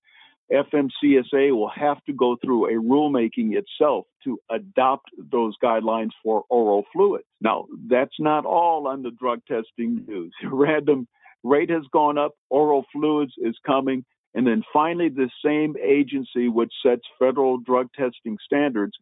FMCSA 0.53 1.51
will 1.51 1.71
have 1.75 2.03
to 2.05 2.13
go 2.13 2.37
through 2.37 2.67
a 2.67 2.81
rulemaking 2.81 3.57
itself 3.57 4.07
to 4.23 4.39
adopt 4.49 5.11
those 5.19 5.55
guidelines 5.63 6.11
for 6.23 6.45
oral 6.49 6.85
fluids. 6.93 7.25
Now, 7.41 7.67
that's 7.89 8.15
not 8.21 8.47
all 8.47 8.87
on 8.87 9.03
the 9.03 9.11
drug 9.11 9.41
testing 9.49 10.05
news. 10.07 10.33
Random 10.45 11.09
rate 11.43 11.71
has 11.71 11.85
gone 11.93 12.19
up, 12.19 12.33
oral 12.51 12.85
fluids 12.93 13.33
is 13.39 13.57
coming, 13.65 14.05
and 14.35 14.47
then 14.47 14.63
finally, 14.73 15.09
the 15.09 15.31
same 15.45 15.77
agency 15.83 16.49
which 16.49 16.73
sets 16.85 17.03
federal 17.19 17.59
drug 17.59 17.89
testing 17.97 18.37
standards 18.45 18.93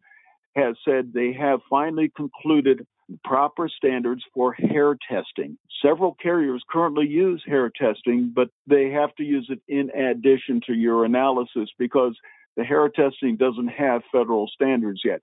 has 0.55 0.75
said 0.85 1.11
they 1.13 1.33
have 1.33 1.59
finally 1.69 2.09
concluded 2.15 2.87
proper 3.23 3.69
standards 3.69 4.23
for 4.33 4.53
hair 4.53 4.97
testing. 5.09 5.57
Several 5.81 6.15
carriers 6.21 6.63
currently 6.69 7.07
use 7.07 7.43
hair 7.45 7.69
testing, 7.69 8.31
but 8.33 8.49
they 8.65 8.89
have 8.91 9.13
to 9.15 9.23
use 9.23 9.47
it 9.49 9.59
in 9.67 9.89
addition 9.91 10.61
to 10.65 10.71
urinalysis 10.71 11.67
because 11.77 12.15
the 12.55 12.63
hair 12.63 12.87
testing 12.89 13.35
doesn't 13.35 13.67
have 13.67 14.01
federal 14.11 14.47
standards 14.47 15.01
yet. 15.03 15.21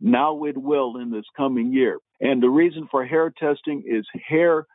Now 0.00 0.44
it 0.44 0.58
will 0.58 0.96
in 0.96 1.12
this 1.12 1.24
coming 1.36 1.72
year. 1.72 1.98
And 2.20 2.42
the 2.42 2.50
reason 2.50 2.88
for 2.90 3.06
hair 3.06 3.32
testing 3.38 3.84
is 3.86 4.04
hair 4.28 4.66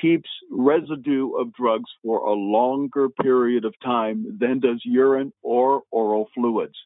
keeps 0.00 0.28
residue 0.50 1.32
of 1.36 1.52
drugs 1.54 1.90
for 2.02 2.20
a 2.20 2.32
longer 2.32 3.08
period 3.08 3.64
of 3.64 3.74
time 3.82 4.38
than 4.38 4.60
does 4.60 4.80
urine 4.84 5.32
or 5.42 5.82
oral 5.90 6.28
fluids. 6.34 6.76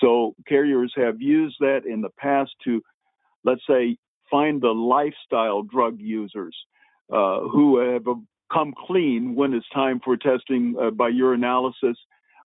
So 0.00 0.34
carriers 0.48 0.92
have 0.96 1.20
used 1.20 1.56
that 1.60 1.86
in 1.86 2.00
the 2.00 2.10
past 2.18 2.50
to, 2.64 2.82
let's 3.44 3.62
say, 3.68 3.96
find 4.30 4.60
the 4.60 4.72
lifestyle 4.72 5.62
drug 5.62 5.96
users 6.00 6.56
uh, 7.12 7.40
who 7.40 7.78
have 7.78 8.04
come 8.52 8.74
clean 8.86 9.34
when 9.34 9.52
it's 9.52 9.68
time 9.72 10.00
for 10.04 10.16
testing 10.16 10.74
uh, 10.80 10.90
by 10.90 11.10
urinalysis, 11.10 11.94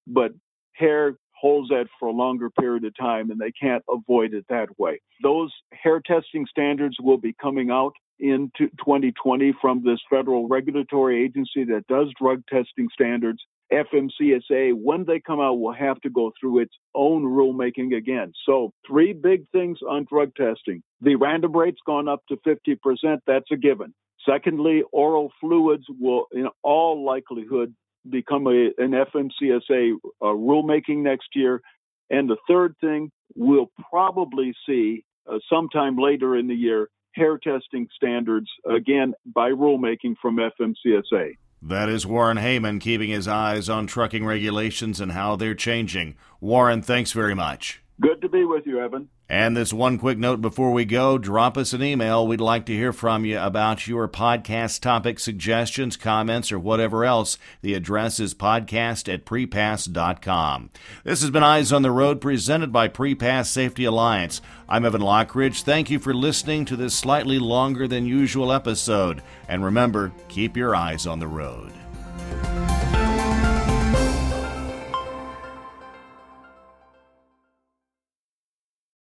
but 0.05 0.31
hair 0.73 1.15
holds 1.39 1.69
that 1.69 1.85
for 1.99 2.09
a 2.09 2.11
longer 2.11 2.49
period 2.49 2.83
of 2.83 2.95
time 2.97 3.29
and 3.29 3.39
they 3.39 3.51
can't 3.51 3.83
avoid 3.89 4.33
it 4.33 4.45
that 4.49 4.67
way. 4.79 4.99
Those 5.21 5.51
hair 5.71 6.01
testing 6.05 6.45
standards 6.49 6.97
will 6.99 7.17
be 7.17 7.33
coming 7.39 7.69
out 7.69 7.93
in 8.19 8.51
2020 8.57 9.53
from 9.61 9.83
this 9.83 9.99
federal 10.09 10.47
regulatory 10.47 11.23
agency 11.23 11.63
that 11.65 11.87
does 11.87 12.07
drug 12.19 12.43
testing 12.47 12.89
standards. 12.93 13.39
FMCSA, 13.71 14.73
when 14.73 15.03
they 15.05 15.19
come 15.19 15.41
out, 15.41 15.59
will 15.59 15.73
have 15.73 15.99
to 16.01 16.09
go 16.09 16.31
through 16.39 16.59
its 16.59 16.73
own 16.95 17.23
rulemaking 17.23 17.95
again. 17.95 18.31
So, 18.45 18.71
three 18.87 19.11
big 19.11 19.43
things 19.51 19.79
on 19.87 20.05
drug 20.09 20.33
testing. 20.35 20.81
The 21.01 21.15
random 21.15 21.55
rate's 21.55 21.81
gone 21.85 22.07
up 22.07 22.21
to 22.29 22.37
50%. 22.47 23.19
That's 23.27 23.51
a 23.51 23.57
given. 23.57 23.93
Secondly, 24.27 24.83
oral 24.91 25.31
fluids 25.41 25.85
will, 25.99 26.27
in 26.31 26.47
all 26.63 27.05
likelihood, 27.05 27.75
become 28.09 28.47
a, 28.47 28.71
an 28.77 28.91
FMCSA 28.91 29.95
uh, 30.21 30.25
rulemaking 30.25 30.99
next 30.99 31.29
year. 31.35 31.61
And 32.09 32.29
the 32.29 32.37
third 32.47 32.75
thing, 32.79 33.11
we'll 33.35 33.71
probably 33.89 34.53
see 34.65 35.03
uh, 35.29 35.39
sometime 35.49 35.97
later 35.97 36.37
in 36.37 36.47
the 36.47 36.55
year 36.55 36.87
hair 37.17 37.37
testing 37.37 37.87
standards, 37.95 38.47
again, 38.65 39.13
by 39.25 39.49
rulemaking 39.49 40.15
from 40.21 40.37
FMCSA. 40.37 41.37
That 41.61 41.89
is 41.89 42.05
Warren 42.05 42.37
Hoemann 42.37 42.79
keeping 42.79 43.09
his 43.09 43.27
eyes 43.27 43.67
on 43.67 43.87
trucking 43.87 44.23
regulations 44.25 45.01
and 45.01 45.11
how 45.11 45.35
they're 45.35 45.55
changing. 45.55 46.15
Warren, 46.39 46.81
thanks 46.81 47.11
very 47.11 47.33
much. 47.33 47.81
Good 47.99 48.21
to 48.21 48.29
be 48.29 48.45
with 48.45 48.67
you, 48.67 48.79
Evan. 48.79 49.09
And 49.27 49.57
this 49.57 49.73
one 49.73 49.97
quick 49.97 50.19
note 50.19 50.39
before 50.39 50.71
we 50.71 50.85
go 50.85 51.17
drop 51.17 51.57
us 51.57 51.73
an 51.73 51.81
email. 51.81 52.27
We'd 52.27 52.39
like 52.39 52.65
to 52.67 52.73
hear 52.73 52.93
from 52.93 53.25
you 53.25 53.39
about 53.39 53.87
your 53.87 54.07
podcast 54.07 54.81
topic 54.81 55.19
suggestions, 55.19 55.97
comments, 55.97 56.51
or 56.51 56.59
whatever 56.59 57.03
else. 57.03 57.39
The 57.61 57.73
address 57.73 58.19
is 58.19 58.35
podcast 58.35 59.11
at 59.11 59.25
prepass.com. 59.25 60.69
This 61.03 61.21
has 61.21 61.31
been 61.31 61.43
Eyes 61.43 61.73
on 61.73 61.81
the 61.81 61.91
Road 61.91 62.21
presented 62.21 62.71
by 62.71 62.87
Prepass 62.87 63.47
Safety 63.47 63.85
Alliance. 63.85 64.41
I'm 64.69 64.85
Evan 64.85 65.01
Lockridge. 65.01 65.63
Thank 65.63 65.89
you 65.89 65.97
for 65.97 66.13
listening 66.13 66.65
to 66.65 66.75
this 66.75 66.93
slightly 66.93 67.39
longer 67.39 67.87
than 67.87 68.05
usual 68.05 68.53
episode. 68.53 69.23
And 69.49 69.65
remember, 69.65 70.11
keep 70.27 70.55
your 70.55 70.75
eyes 70.75 71.07
on 71.07 71.19
the 71.19 71.27
road. 71.27 71.73